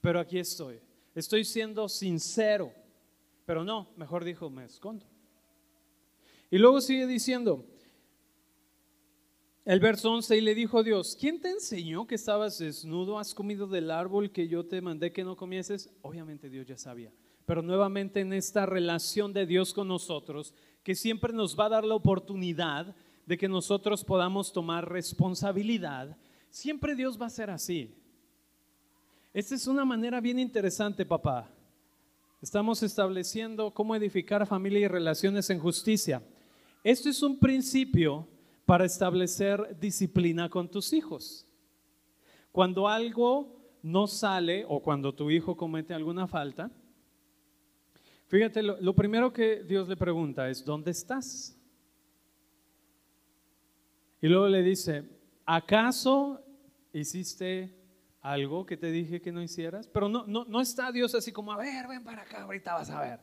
pero 0.00 0.18
aquí 0.18 0.40
estoy. 0.40 0.80
Estoy 1.14 1.44
siendo 1.44 1.88
sincero, 1.88 2.72
pero 3.46 3.62
no, 3.62 3.90
mejor 3.96 4.24
dijo, 4.24 4.50
me 4.50 4.64
escondo. 4.64 5.06
Y 6.50 6.58
luego 6.58 6.80
sigue 6.80 7.06
diciendo, 7.06 7.64
el 9.64 9.80
verso 9.80 10.12
11, 10.12 10.36
y 10.36 10.40
le 10.40 10.54
dijo 10.54 10.82
Dios, 10.82 11.16
¿quién 11.18 11.40
te 11.40 11.50
enseñó 11.50 12.06
que 12.06 12.14
estabas 12.14 12.58
desnudo? 12.58 13.18
¿Has 13.18 13.34
comido 13.34 13.66
del 13.66 13.90
árbol 13.90 14.30
que 14.30 14.48
yo 14.48 14.66
te 14.66 14.80
mandé 14.80 15.12
que 15.12 15.24
no 15.24 15.36
comieses? 15.36 15.90
Obviamente 16.02 16.50
Dios 16.50 16.66
ya 16.66 16.76
sabía 16.76 17.12
pero 17.46 17.62
nuevamente 17.62 18.20
en 18.20 18.32
esta 18.32 18.66
relación 18.66 19.32
de 19.32 19.46
Dios 19.46 19.74
con 19.74 19.88
nosotros, 19.88 20.54
que 20.82 20.94
siempre 20.94 21.32
nos 21.32 21.58
va 21.58 21.66
a 21.66 21.70
dar 21.70 21.84
la 21.84 21.94
oportunidad 21.94 22.94
de 23.26 23.38
que 23.38 23.48
nosotros 23.48 24.04
podamos 24.04 24.52
tomar 24.52 24.90
responsabilidad, 24.90 26.16
siempre 26.50 26.94
Dios 26.94 27.20
va 27.20 27.26
a 27.26 27.30
ser 27.30 27.50
así. 27.50 27.94
Esta 29.32 29.54
es 29.54 29.66
una 29.66 29.84
manera 29.84 30.20
bien 30.20 30.38
interesante, 30.38 31.04
papá. 31.04 31.50
Estamos 32.40 32.82
estableciendo 32.82 33.72
cómo 33.72 33.96
edificar 33.96 34.46
familia 34.46 34.80
y 34.80 34.88
relaciones 34.88 35.48
en 35.50 35.58
justicia. 35.58 36.22
Esto 36.82 37.08
es 37.08 37.22
un 37.22 37.38
principio 37.38 38.28
para 38.64 38.84
establecer 38.84 39.76
disciplina 39.78 40.48
con 40.48 40.70
tus 40.70 40.92
hijos. 40.92 41.46
Cuando 42.52 42.88
algo 42.88 43.60
no 43.82 44.06
sale 44.06 44.64
o 44.68 44.80
cuando 44.80 45.14
tu 45.14 45.30
hijo 45.30 45.56
comete 45.56 45.92
alguna 45.92 46.26
falta, 46.26 46.70
Fíjate, 48.34 48.62
lo, 48.62 48.94
primero 48.94 49.32
que 49.32 49.62
Dios 49.62 49.88
le 49.88 49.96
pregunta 49.96 50.48
es, 50.48 50.64
¿dónde 50.64 50.90
estás? 50.90 51.56
Y 54.20 54.26
luego 54.26 54.48
le 54.48 54.62
dice, 54.62 55.04
¿acaso 55.44 56.42
hiciste 56.92 57.72
algo 58.22 58.64
que 58.64 58.76
te 58.76 58.90
dije 58.90 59.20
que 59.20 59.30
no 59.30 59.42
hicieras? 59.42 59.86
Pero 59.86 60.08
no, 60.08 60.24
no, 60.26 60.46
no 60.46 60.60
está 60.60 60.90
Dios 60.90 61.14
así 61.14 61.30
como, 61.30 61.52
a 61.52 61.58
ver, 61.58 61.86
ven 61.86 62.02
para 62.02 62.22
acá, 62.22 62.42
ahorita 62.42 62.74
vas 62.74 62.90
a 62.90 63.00
ver. 63.02 63.20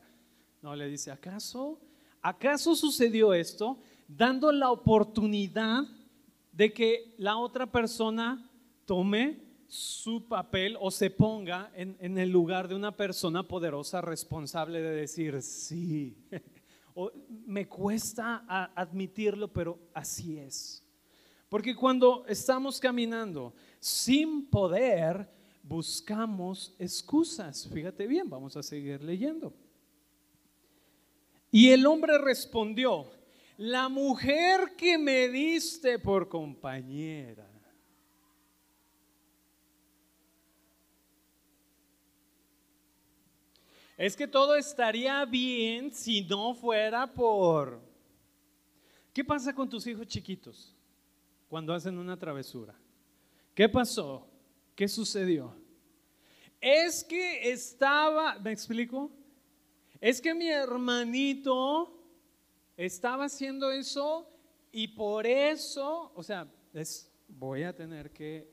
No, 0.62 0.76
le 0.76 0.86
dice, 0.86 1.10
¿acaso? 1.10 1.80
¿Acaso 2.22 2.76
sucedió 2.76 3.34
esto? 3.34 3.78
Dando 4.16 4.52
la 4.52 4.70
oportunidad 4.70 5.84
de 6.52 6.72
que 6.72 7.14
la 7.16 7.38
otra 7.38 7.66
persona 7.66 8.50
tome 8.84 9.40
su 9.66 10.28
papel 10.28 10.76
o 10.78 10.90
se 10.90 11.08
ponga 11.08 11.72
en, 11.74 12.18
el 12.18 12.28
lugar 12.28 12.68
de 12.68 12.74
una 12.74 12.94
persona 12.94 13.42
poderosa 13.48 14.02
responsable 14.02 14.82
de 14.82 14.90
decir, 14.90 15.40
sí, 15.40 16.14
o, 16.94 17.10
me 17.46 17.66
cuesta 17.66 18.44
admitirlo, 18.74 19.48
pero 19.48 19.78
así 19.94 20.38
es. 20.38 20.84
Porque 21.48 21.74
cuando 21.74 22.26
estamos 22.28 22.78
caminando 22.78 23.54
sin 23.80 24.44
poder, 24.44 25.26
buscamos 25.62 26.74
excusas. 26.78 27.66
Fíjate 27.72 28.06
bien, 28.06 28.28
vamos 28.28 28.58
a 28.58 28.62
seguir 28.62 29.02
leyendo. 29.02 29.54
Y 31.50 31.70
el 31.70 31.86
hombre 31.86 32.18
respondió, 32.18 33.10
la 33.56 33.88
mujer 33.88 34.74
que 34.76 34.98
me 34.98 35.28
diste 35.28 35.98
por 35.98 36.28
compañera 36.28 37.48
es 43.96 44.16
que 44.16 44.26
todo 44.26 44.56
estaría 44.56 45.24
bien 45.24 45.92
si 45.92 46.22
no 46.22 46.54
fuera 46.54 47.06
por... 47.06 47.80
¿Qué 49.12 49.22
pasa 49.22 49.54
con 49.54 49.68
tus 49.68 49.86
hijos 49.86 50.06
chiquitos 50.06 50.74
cuando 51.48 51.72
hacen 51.72 51.96
una 51.98 52.18
travesura? 52.18 52.74
¿Qué 53.54 53.68
pasó? 53.68 54.26
¿Qué 54.74 54.88
sucedió? 54.88 55.54
Es 56.60 57.04
que 57.04 57.50
estaba, 57.50 58.38
¿me 58.38 58.50
explico? 58.52 59.10
Es 60.00 60.20
que 60.20 60.34
mi 60.34 60.48
hermanito 60.48 62.01
estaba 62.76 63.26
haciendo 63.26 63.70
eso 63.70 64.28
y 64.70 64.88
por 64.88 65.26
eso, 65.26 66.12
o 66.14 66.22
sea, 66.22 66.46
voy 67.28 67.62
a 67.62 67.74
tener 67.74 68.10
que 68.12 68.50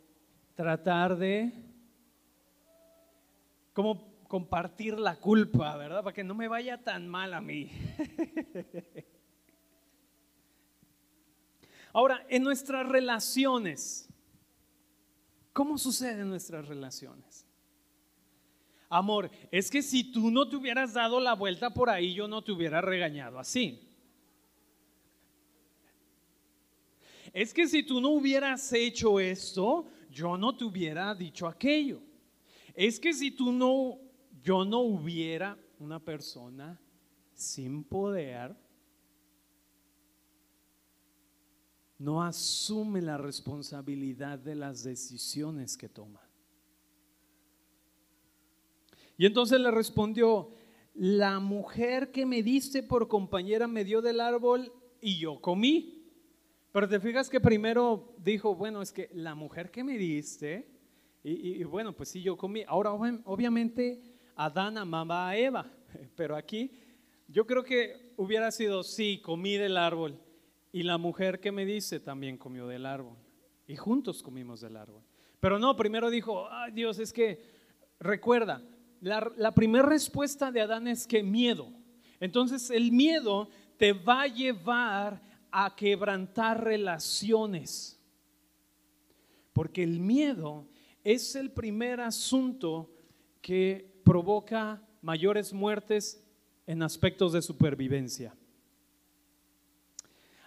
tratar 0.56 1.18
de, 1.18 1.52
compartir 4.28 5.00
la 5.00 5.16
culpa, 5.16 5.78
¿verdad? 5.78 6.04
Para 6.04 6.14
que 6.14 6.24
no 6.24 6.36
me 6.36 6.48
vaya 6.48 6.78
tan 6.84 7.08
mal 7.08 7.34
a 7.34 7.42
mí. 7.42 7.72
Ahora, 11.94 12.26
en 12.30 12.44
nuestras 12.44 12.88
relaciones, 12.88 14.08
¿cómo 15.54 15.78
sucede 15.78 16.22
en 16.22 16.30
nuestras 16.30 16.68
relaciones? 16.68 17.48
Amor, 18.90 19.32
es 19.52 19.72
que 19.72 19.82
si 19.82 20.12
tú 20.12 20.30
no 20.30 20.48
te 20.50 20.56
hubieras 20.56 20.94
dado 20.94 21.20
la 21.20 21.34
vuelta 21.34 21.74
por 21.74 21.90
ahí, 21.90 22.14
yo 22.14 22.28
no 22.28 22.44
te 22.44 22.52
hubiera 22.52 22.82
regañado 22.82 23.40
así. 23.40 23.89
Es 27.34 27.54
que 27.54 27.68
si 27.68 27.84
tú 27.84 28.02
no 28.02 28.10
hubieras 28.10 28.72
hecho 28.74 29.20
esto, 29.20 29.86
yo 30.12 30.38
no 30.38 30.56
te 30.56 30.66
hubiera 30.66 31.14
dicho 31.14 31.48
aquello. 31.48 32.02
Es 32.74 33.00
que 33.00 33.14
si 33.14 33.32
tú 33.32 33.52
no 33.52 34.00
yo 34.42 34.66
no 34.66 34.80
hubiera 34.80 35.58
una 35.80 36.00
persona 36.00 36.80
sin 37.34 37.84
poder, 37.84 38.56
no 41.98 42.24
asume 42.24 43.02
la 43.02 43.18
responsabilidad 43.18 44.40
de 44.40 44.56
las 44.56 44.84
decisiones 44.84 45.76
que 45.76 45.90
toma. 45.90 46.22
Y 49.18 49.26
entonces 49.26 49.60
le 49.60 49.70
respondió, 49.70 50.52
la 50.94 51.40
mujer 51.40 52.12
que 52.12 52.26
me 52.26 52.42
diste 52.42 52.84
por 52.84 53.10
compañera 53.10 53.68
me 53.68 53.84
dio 53.84 54.02
del 54.02 54.22
árbol 54.22 54.72
y 55.02 55.18
yo 55.18 55.42
comí. 55.42 55.99
Pero 56.72 56.88
te 56.88 57.00
fijas 57.00 57.30
que 57.30 57.40
primero 57.40 58.14
dijo, 58.18 58.56
bueno, 58.56 58.82
es 58.82 58.92
que 58.92 59.10
la 59.14 59.34
mujer 59.34 59.72
que 59.72 59.84
me 59.84 59.98
diste, 59.98 60.68
y, 61.24 61.64
bueno, 61.66 61.94
pues 61.94 62.10
sí, 62.10 62.22
yo 62.22 62.38
comí. 62.38 62.64
Ahora, 62.68 62.94
obviamente, 62.94 64.02
Adán 64.36 64.78
amaba 64.78 65.28
a 65.28 65.36
Eva, 65.36 65.66
pero 66.16 66.36
aquí 66.36 66.72
yo 67.28 67.46
creo 67.46 67.64
que 67.64 68.14
hubiera 68.18 68.52
sido, 68.52 68.84
sí, 68.84 69.22
comí 69.24 69.58
del 69.58 69.78
árbol. 69.78 70.20
Y 70.72 70.84
la 70.84 70.98
mujer 70.98 71.40
que 71.40 71.52
me 71.52 71.66
dice 71.66 72.00
también 72.00 72.38
comió 72.38 72.68
del 72.68 72.86
árbol. 72.86 73.18
Y 73.68 73.76
juntos 73.76 74.24
comimos 74.24 74.62
del 74.62 74.78
árbol. 74.78 75.04
Pero 75.40 75.60
no, 75.60 75.76
primero 75.76 76.10
dijo, 76.10 76.48
ay 76.52 76.72
Dios, 76.72 77.00
es 77.00 77.12
que 77.12 77.42
recuerda, 78.00 78.62
la, 79.02 79.32
la 79.38 79.54
primera 79.54 79.88
respuesta 79.88 80.52
de 80.52 80.62
Adán 80.62 80.88
es 80.88 81.08
que 81.08 81.24
miedo. 81.24 81.72
Entonces 82.20 82.70
el 82.70 82.92
miedo 82.92 83.50
te 83.78 83.94
va 83.94 84.24
a 84.24 84.28
llevar 84.28 85.22
a 85.52 85.76
quebrantar 85.76 86.64
relaciones. 86.64 88.00
Porque 89.54 89.84
el 89.84 90.00
miedo 90.00 90.68
es 91.04 91.36
el 91.36 91.52
primer 91.52 92.02
asunto 92.02 92.90
que 93.42 94.02
provoca 94.04 94.82
mayores 95.02 95.54
muertes 95.54 96.24
en 96.68 96.84
aspectos 96.84 97.34
de 97.34 97.42
supervivencia. 97.42 98.36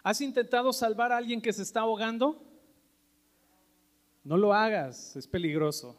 ¿Has 0.03 0.21
intentado 0.21 0.73
salvar 0.73 1.13
a 1.13 1.17
alguien 1.17 1.41
que 1.41 1.53
se 1.53 1.63
está 1.63 1.81
ahogando? 1.81 2.43
No 4.25 4.37
lo 4.37 4.53
hagas, 4.53 5.17
es 5.17 5.27
peligroso. 5.27 5.97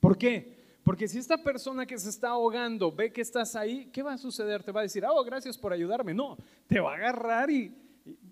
¿Por 0.00 0.18
qué? 0.18 0.54
Porque 0.82 1.08
si 1.08 1.18
esta 1.18 1.42
persona 1.42 1.86
que 1.86 1.98
se 1.98 2.10
está 2.10 2.28
ahogando 2.28 2.92
ve 2.92 3.12
que 3.12 3.22
estás 3.22 3.56
ahí, 3.56 3.88
¿qué 3.90 4.02
va 4.02 4.12
a 4.12 4.18
suceder? 4.18 4.62
Te 4.62 4.72
va 4.72 4.80
a 4.80 4.82
decir, 4.82 5.04
oh, 5.06 5.24
gracias 5.24 5.56
por 5.56 5.72
ayudarme. 5.72 6.12
No, 6.12 6.36
te 6.66 6.78
va 6.78 6.92
a 6.92 6.96
agarrar 6.96 7.50
y, 7.50 7.74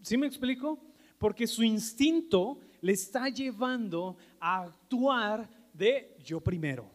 ¿sí 0.02 0.16
me 0.16 0.26
explico? 0.26 0.78
Porque 1.18 1.46
su 1.46 1.62
instinto 1.62 2.60
le 2.80 2.92
está 2.92 3.28
llevando 3.28 4.16
a 4.40 4.62
actuar 4.62 5.48
de 5.72 6.16
yo 6.24 6.40
primero. 6.40 6.90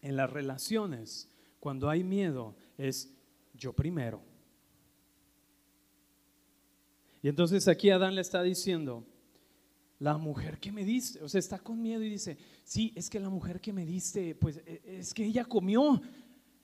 En 0.00 0.16
las 0.16 0.30
relaciones, 0.30 1.28
cuando 1.60 1.88
hay 1.88 2.02
miedo, 2.02 2.56
es 2.76 3.12
yo 3.54 3.72
primero. 3.72 4.22
Y 7.22 7.28
entonces 7.28 7.68
aquí 7.68 7.90
Adán 7.90 8.16
le 8.16 8.20
está 8.20 8.42
diciendo, 8.42 9.06
la 10.02 10.18
mujer 10.18 10.58
que 10.58 10.72
me 10.72 10.84
diste, 10.84 11.22
o 11.22 11.28
sea, 11.28 11.38
está 11.38 11.60
con 11.60 11.80
miedo 11.80 12.02
y 12.02 12.10
dice, 12.10 12.36
sí, 12.64 12.92
es 12.96 13.08
que 13.08 13.20
la 13.20 13.28
mujer 13.28 13.60
que 13.60 13.72
me 13.72 13.86
diste, 13.86 14.34
pues 14.34 14.60
e, 14.66 14.82
es 14.98 15.14
que 15.14 15.24
ella 15.24 15.44
comió 15.44 16.02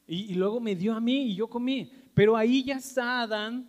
y, 0.08 0.34
luego 0.34 0.58
me 0.58 0.74
dio 0.74 0.94
a 0.94 1.00
mí 1.00 1.30
y 1.30 1.34
yo 1.34 1.48
comí. 1.48 1.92
Pero 2.14 2.34
ahí 2.34 2.64
ya 2.64 2.76
está 2.76 3.20
Adán, 3.20 3.68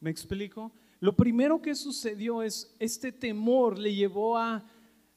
¿me 0.00 0.10
explico? 0.10 0.72
Lo 1.00 1.14
primero 1.14 1.60
que 1.60 1.74
sucedió 1.74 2.42
es, 2.42 2.74
este 2.78 3.12
temor 3.12 3.78
le 3.78 3.94
llevó 3.94 4.38
a 4.38 4.64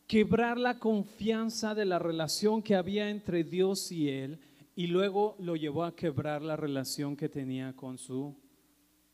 quebrar 0.06 0.60
la 0.60 0.78
confianza 0.78 1.74
de 1.74 1.86
la 1.86 1.98
relación 1.98 2.62
que 2.62 2.76
había 2.76 3.10
entre 3.10 3.46
Dios 3.46 3.92
y 3.92 4.10
él 4.10 4.38
y 4.76 4.88
luego 4.88 5.36
lo 5.40 5.56
llevó 5.56 5.86
a 5.86 5.96
quebrar 5.96 6.42
la 6.42 6.58
relación 6.58 7.16
que 7.16 7.30
tenía 7.30 7.74
con 7.74 7.98
su 7.98 8.36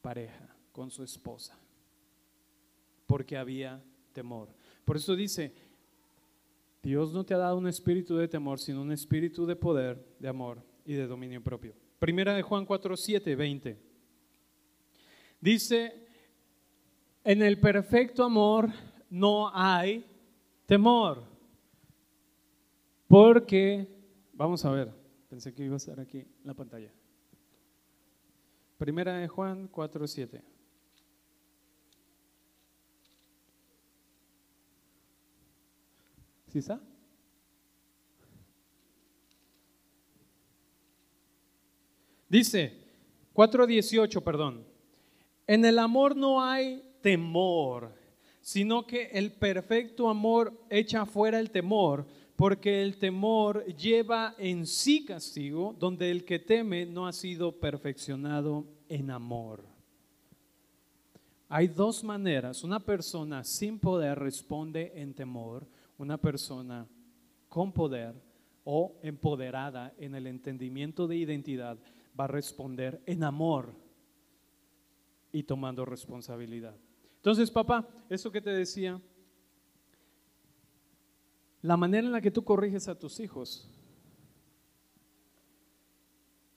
pareja, 0.01 0.55
con 0.71 0.89
su 0.89 1.03
esposa, 1.03 1.57
porque 3.05 3.37
había 3.37 3.81
temor. 4.13 4.49
Por 4.83 4.97
eso 4.97 5.15
dice, 5.15 5.53
Dios 6.81 7.13
no 7.13 7.23
te 7.23 7.35
ha 7.35 7.37
dado 7.37 7.57
un 7.57 7.67
espíritu 7.67 8.15
de 8.15 8.27
temor, 8.27 8.59
sino 8.59 8.81
un 8.81 8.91
espíritu 8.91 9.45
de 9.45 9.55
poder, 9.55 10.03
de 10.19 10.27
amor 10.27 10.68
y 10.89 10.95
de 10.95 11.05
dominio 11.05 11.39
propio. 11.43 11.75
Primera 11.99 12.33
de 12.33 12.41
Juan 12.41 12.65
4, 12.65 12.97
7, 12.97 13.35
20. 13.35 13.77
Dice, 15.39 16.07
en 17.23 17.43
el 17.43 17.59
perfecto 17.59 18.23
amor 18.23 18.69
no 19.07 19.51
hay 19.53 20.03
temor. 20.65 21.23
Porque, 23.07 23.87
vamos 24.33 24.65
a 24.65 24.71
ver, 24.71 24.91
pensé 25.29 25.53
que 25.53 25.63
iba 25.63 25.75
a 25.75 25.77
estar 25.77 25.99
aquí 25.99 26.21
en 26.21 26.27
la 26.43 26.55
pantalla. 26.55 26.91
Primera 28.79 29.13
de 29.13 29.27
Juan 29.27 29.67
4, 29.67 30.07
7. 30.07 30.43
¿Sí 36.47 36.57
está? 36.57 36.81
Dice 42.29 42.73
4.18, 43.33 44.23
perdón. 44.23 44.63
En 45.47 45.65
el 45.65 45.79
amor 45.79 46.15
no 46.15 46.43
hay 46.43 46.83
temor, 47.01 47.91
sino 48.39 48.85
que 48.85 49.05
el 49.07 49.31
perfecto 49.31 50.07
amor 50.07 50.53
echa 50.69 51.07
fuera 51.07 51.39
el 51.39 51.49
temor, 51.49 52.05
porque 52.35 52.83
el 52.83 52.97
temor 52.97 53.65
lleva 53.75 54.35
en 54.37 54.67
sí 54.67 55.03
castigo, 55.03 55.75
donde 55.79 56.11
el 56.11 56.23
que 56.23 56.37
teme 56.37 56.85
no 56.85 57.07
ha 57.07 57.13
sido 57.13 57.51
perfeccionado 57.51 58.65
en 58.87 59.09
amor. 59.09 59.65
Hay 61.49 61.67
dos 61.67 62.03
maneras. 62.03 62.63
Una 62.63 62.79
persona 62.79 63.43
sin 63.43 63.79
poder 63.79 64.19
responde 64.19 64.91
en 64.95 65.15
temor 65.15 65.67
una 65.97 66.17
persona 66.17 66.87
con 67.49 67.71
poder 67.71 68.13
o 68.63 68.95
empoderada 69.01 69.93
en 69.97 70.13
el 70.13 70.27
entendimiento 70.27 71.07
de 71.07 71.17
identidad 71.17 71.77
va 72.17 72.25
a 72.25 72.27
responder 72.27 73.01
en 73.05 73.23
amor 73.23 73.73
y 75.31 75.43
tomando 75.43 75.85
responsabilidad. 75.85 76.75
Entonces, 77.17 77.51
papá, 77.51 77.87
eso 78.09 78.31
que 78.31 78.41
te 78.41 78.51
decía, 78.51 79.01
la 81.61 81.75
manera 81.75 82.07
en 82.07 82.13
la 82.13 82.21
que 82.21 82.31
tú 82.31 82.43
corriges 82.43 82.87
a 82.87 82.97
tus 82.97 83.19
hijos, 83.19 83.69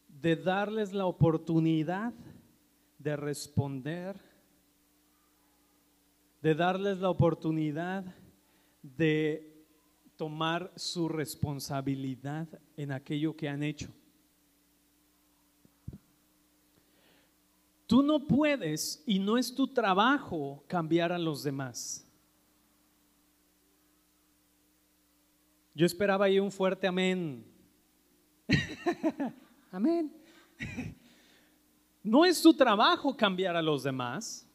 de 0.08 0.36
darles 0.36 0.92
la 0.92 1.06
oportunidad 1.06 2.14
de 2.98 3.16
responder, 3.16 4.16
de 6.40 6.54
darles 6.54 6.98
la 6.98 7.10
oportunidad 7.10 8.04
de 8.82 9.52
tomar 10.16 10.72
su 10.76 11.08
responsabilidad 11.08 12.46
en 12.76 12.92
aquello 12.92 13.36
que 13.36 13.48
han 13.48 13.64
hecho. 13.64 13.92
Tú 17.92 18.02
no 18.02 18.26
puedes 18.26 19.02
y 19.04 19.18
no 19.18 19.36
es 19.36 19.54
tu 19.54 19.66
trabajo 19.66 20.64
cambiar 20.66 21.12
a 21.12 21.18
los 21.18 21.42
demás. 21.42 22.10
Yo 25.74 25.84
esperaba 25.84 26.24
ahí 26.24 26.38
un 26.38 26.50
fuerte 26.50 26.86
amén. 26.86 27.44
amén. 29.70 30.10
No 32.02 32.24
es 32.24 32.40
tu 32.40 32.54
trabajo 32.54 33.14
cambiar 33.14 33.56
a 33.56 33.60
los 33.60 33.82
demás. 33.82 34.48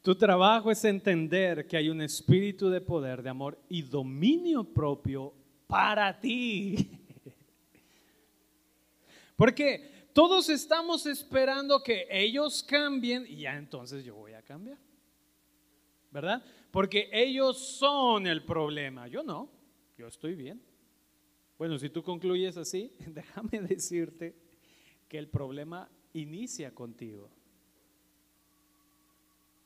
Tu 0.00 0.14
trabajo 0.14 0.70
es 0.70 0.82
entender 0.86 1.66
que 1.66 1.76
hay 1.76 1.90
un 1.90 2.00
espíritu 2.00 2.70
de 2.70 2.80
poder, 2.80 3.22
de 3.22 3.28
amor 3.28 3.62
y 3.68 3.82
dominio 3.82 4.64
propio 4.64 5.34
para 5.68 6.18
ti. 6.18 6.90
Porque 9.36 10.08
todos 10.12 10.48
estamos 10.48 11.06
esperando 11.06 11.80
que 11.80 12.08
ellos 12.10 12.64
cambien 12.64 13.24
y 13.28 13.42
ya 13.42 13.56
entonces 13.56 14.04
yo 14.04 14.16
voy 14.16 14.32
a 14.32 14.42
cambiar. 14.42 14.78
¿Verdad? 16.10 16.42
Porque 16.72 17.08
ellos 17.12 17.56
son 17.56 18.26
el 18.26 18.44
problema. 18.44 19.06
Yo 19.06 19.22
no, 19.22 19.48
yo 19.96 20.08
estoy 20.08 20.34
bien. 20.34 20.60
Bueno, 21.56 21.78
si 21.78 21.90
tú 21.90 22.02
concluyes 22.02 22.56
así, 22.56 22.92
déjame 23.06 23.60
decirte 23.60 24.34
que 25.06 25.18
el 25.18 25.28
problema 25.28 25.88
inicia 26.12 26.74
contigo 26.74 27.30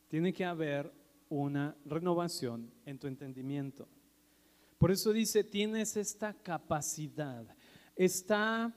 tiene 0.09 0.35
que 0.35 0.45
haber 0.45 0.93
una 1.31 1.75
renovación 1.87 2.71
en 2.85 2.99
tu 2.99 3.07
entendimiento. 3.07 3.89
Por 4.83 4.91
eso 4.91 5.13
dice, 5.13 5.45
tienes 5.45 5.97
esta 5.97 6.35
capacidad, 6.35 7.47
está 7.95 8.75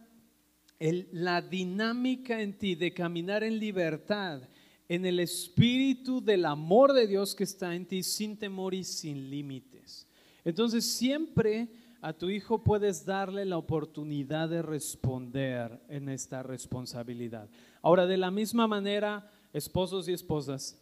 la 0.78 1.42
dinámica 1.42 2.44
en 2.44 2.60
ti 2.60 2.76
de 2.76 2.94
caminar 2.94 3.44
en 3.44 3.58
libertad 3.58 4.44
en 4.88 5.08
el 5.08 5.20
espíritu 5.20 6.24
del 6.24 6.46
amor 6.46 6.94
de 6.94 7.08
Dios 7.08 7.34
que 7.34 7.44
está 7.44 7.74
en 7.74 7.88
ti 7.88 8.04
sin 8.04 8.38
temor 8.38 8.76
y 8.76 8.84
sin 8.84 9.32
límites. 9.32 10.08
Entonces 10.44 10.86
siempre 10.86 11.70
a 12.02 12.14
tu 12.14 12.30
hijo 12.30 12.64
puedes 12.64 13.04
darle 13.04 13.44
la 13.44 13.58
oportunidad 13.58 14.48
de 14.48 14.62
responder 14.62 15.82
en 15.90 16.10
esta 16.10 16.44
responsabilidad. 16.44 17.50
Ahora, 17.82 18.06
de 18.06 18.18
la 18.18 18.30
misma 18.30 18.68
manera, 18.68 19.28
esposos 19.54 20.08
y 20.08 20.14
esposas, 20.14 20.80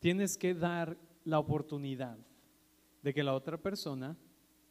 tienes 0.00 0.36
que 0.36 0.52
dar 0.52 0.96
la 1.24 1.38
oportunidad 1.38 2.25
de 3.06 3.14
que 3.14 3.22
la 3.22 3.34
otra 3.34 3.56
persona 3.56 4.16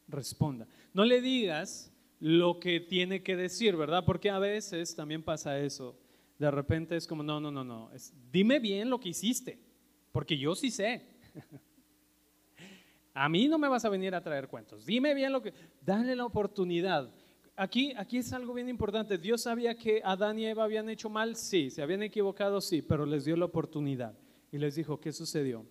responda. 0.08 0.68
No 0.92 1.06
le 1.06 1.22
digas 1.22 1.90
lo 2.20 2.60
que 2.60 2.80
tiene 2.80 3.22
que 3.22 3.34
decir, 3.34 3.74
¿verdad? 3.76 4.04
Porque 4.04 4.28
a 4.28 4.38
veces 4.38 4.94
también 4.94 5.22
pasa 5.22 5.58
eso. 5.58 5.98
De 6.38 6.50
repente 6.50 6.96
es 6.96 7.06
como, 7.06 7.22
no, 7.22 7.40
no, 7.40 7.50
no, 7.50 7.64
no, 7.64 7.90
dime 8.30 8.58
bien 8.58 8.90
lo 8.90 9.00
que 9.00 9.08
hiciste, 9.08 9.58
porque 10.12 10.36
yo 10.36 10.54
sí 10.54 10.70
sé. 10.70 11.06
a 13.14 13.26
mí 13.30 13.48
no 13.48 13.56
me 13.56 13.68
vas 13.68 13.86
a 13.86 13.88
venir 13.88 14.14
a 14.14 14.22
traer 14.22 14.48
cuentos. 14.48 14.84
Dime 14.84 15.14
bien 15.14 15.32
lo 15.32 15.40
que... 15.40 15.54
Dale 15.80 16.14
la 16.14 16.26
oportunidad. 16.26 17.10
Aquí, 17.56 17.94
aquí 17.96 18.18
es 18.18 18.34
algo 18.34 18.52
bien 18.52 18.68
importante. 18.68 19.16
Dios 19.16 19.44
sabía 19.44 19.78
que 19.78 20.02
Adán 20.04 20.38
y 20.38 20.44
Eva 20.44 20.64
habían 20.64 20.90
hecho 20.90 21.08
mal, 21.08 21.36
sí, 21.36 21.70
se 21.70 21.80
habían 21.80 22.02
equivocado, 22.02 22.60
sí, 22.60 22.82
pero 22.82 23.06
les 23.06 23.24
dio 23.24 23.34
la 23.34 23.46
oportunidad 23.46 24.14
y 24.52 24.58
les 24.58 24.74
dijo, 24.74 25.00
¿qué 25.00 25.10
sucedió? 25.10 25.64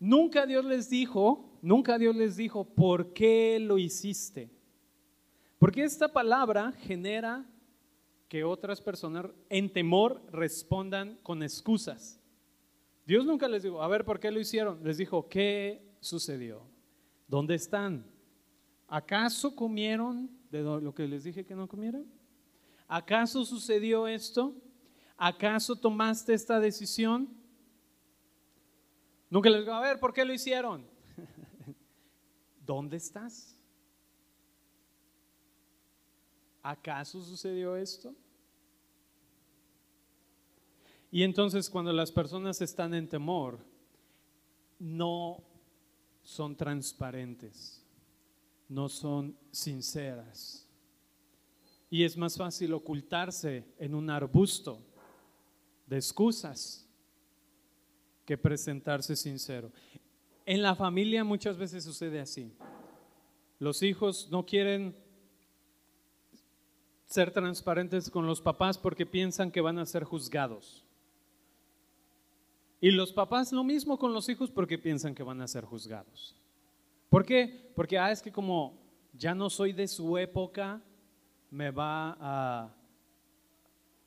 Nunca 0.00 0.46
Dios 0.46 0.64
les 0.64 0.88
dijo, 0.88 1.58
nunca 1.62 1.98
Dios 1.98 2.14
les 2.14 2.36
dijo, 2.36 2.64
¿por 2.64 3.12
qué 3.12 3.58
lo 3.60 3.78
hiciste? 3.78 4.50
Porque 5.58 5.82
esta 5.82 6.12
palabra 6.12 6.72
genera 6.72 7.44
que 8.28 8.44
otras 8.44 8.80
personas 8.80 9.26
en 9.48 9.72
temor 9.72 10.22
respondan 10.30 11.18
con 11.22 11.42
excusas. 11.42 12.20
Dios 13.06 13.24
nunca 13.24 13.48
les 13.48 13.62
dijo, 13.62 13.82
a 13.82 13.88
ver, 13.88 14.04
¿por 14.04 14.20
qué 14.20 14.30
lo 14.30 14.38
hicieron? 14.38 14.84
Les 14.84 14.98
dijo, 14.98 15.28
¿qué 15.28 15.82
sucedió? 16.00 16.62
¿Dónde 17.26 17.54
están? 17.54 18.04
¿Acaso 18.86 19.56
comieron 19.56 20.30
de 20.50 20.62
lo 20.62 20.94
que 20.94 21.08
les 21.08 21.24
dije 21.24 21.44
que 21.44 21.54
no 21.54 21.66
comieran? 21.66 22.06
¿Acaso 22.86 23.44
sucedió 23.44 24.06
esto? 24.06 24.54
¿Acaso 25.16 25.74
tomaste 25.76 26.34
esta 26.34 26.60
decisión? 26.60 27.28
Nunca 29.30 29.50
les 29.50 29.60
digo, 29.60 29.72
a 29.72 29.80
ver, 29.80 30.00
¿por 30.00 30.12
qué 30.12 30.24
lo 30.24 30.32
hicieron? 30.32 30.86
¿Dónde 32.66 32.96
estás? 32.96 33.54
¿Acaso 36.62 37.22
sucedió 37.22 37.76
esto? 37.76 38.14
Y 41.10 41.22
entonces 41.22 41.68
cuando 41.70 41.92
las 41.92 42.12
personas 42.12 42.60
están 42.60 42.94
en 42.94 43.08
temor, 43.08 43.58
no 44.78 45.42
son 46.22 46.56
transparentes, 46.56 47.82
no 48.68 48.88
son 48.88 49.36
sinceras. 49.50 50.66
Y 51.90 52.04
es 52.04 52.16
más 52.16 52.36
fácil 52.36 52.74
ocultarse 52.74 53.64
en 53.78 53.94
un 53.94 54.10
arbusto 54.10 54.78
de 55.86 55.96
excusas 55.96 56.87
que 58.28 58.36
presentarse 58.36 59.16
sincero. 59.16 59.72
En 60.44 60.60
la 60.60 60.74
familia 60.74 61.24
muchas 61.24 61.56
veces 61.56 61.82
sucede 61.82 62.20
así. 62.20 62.52
Los 63.58 63.82
hijos 63.82 64.28
no 64.30 64.44
quieren 64.44 64.94
ser 67.06 67.30
transparentes 67.30 68.10
con 68.10 68.26
los 68.26 68.42
papás 68.42 68.76
porque 68.76 69.06
piensan 69.06 69.50
que 69.50 69.62
van 69.62 69.78
a 69.78 69.86
ser 69.86 70.04
juzgados. 70.04 70.84
Y 72.82 72.90
los 72.90 73.14
papás 73.14 73.50
lo 73.50 73.64
mismo 73.64 73.98
con 73.98 74.12
los 74.12 74.28
hijos 74.28 74.50
porque 74.50 74.76
piensan 74.76 75.14
que 75.14 75.22
van 75.22 75.40
a 75.40 75.48
ser 75.48 75.64
juzgados. 75.64 76.36
¿Por 77.08 77.24
qué? 77.24 77.72
Porque 77.74 77.98
ah, 77.98 78.12
es 78.12 78.20
que 78.20 78.30
como 78.30 78.78
ya 79.14 79.34
no 79.34 79.48
soy 79.48 79.72
de 79.72 79.88
su 79.88 80.18
época, 80.18 80.82
me 81.50 81.70
va 81.70 82.14
a, 82.20 82.74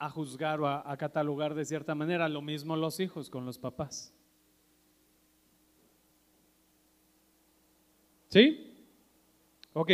a 0.01 0.09
juzgar 0.09 0.59
o 0.59 0.67
a, 0.67 0.97
catalogar 0.97 1.53
de 1.53 1.63
cierta 1.63 1.93
manera. 1.93 2.27
Lo 2.27 2.41
mismo 2.41 2.75
los 2.75 2.99
hijos 2.99 3.29
con 3.29 3.45
los 3.45 3.59
papás. 3.59 4.11
¿Sí? 8.27 8.87
Ok, 9.73 9.91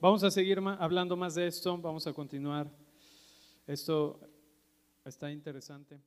vamos 0.00 0.24
a 0.24 0.30
seguir 0.30 0.58
hablando 0.78 1.14
más 1.14 1.34
de 1.34 1.46
esto, 1.46 1.76
vamos 1.76 2.06
a 2.06 2.12
continuar. 2.14 2.70
Esto 3.66 4.18
está 5.04 5.30
interesante. 5.30 6.00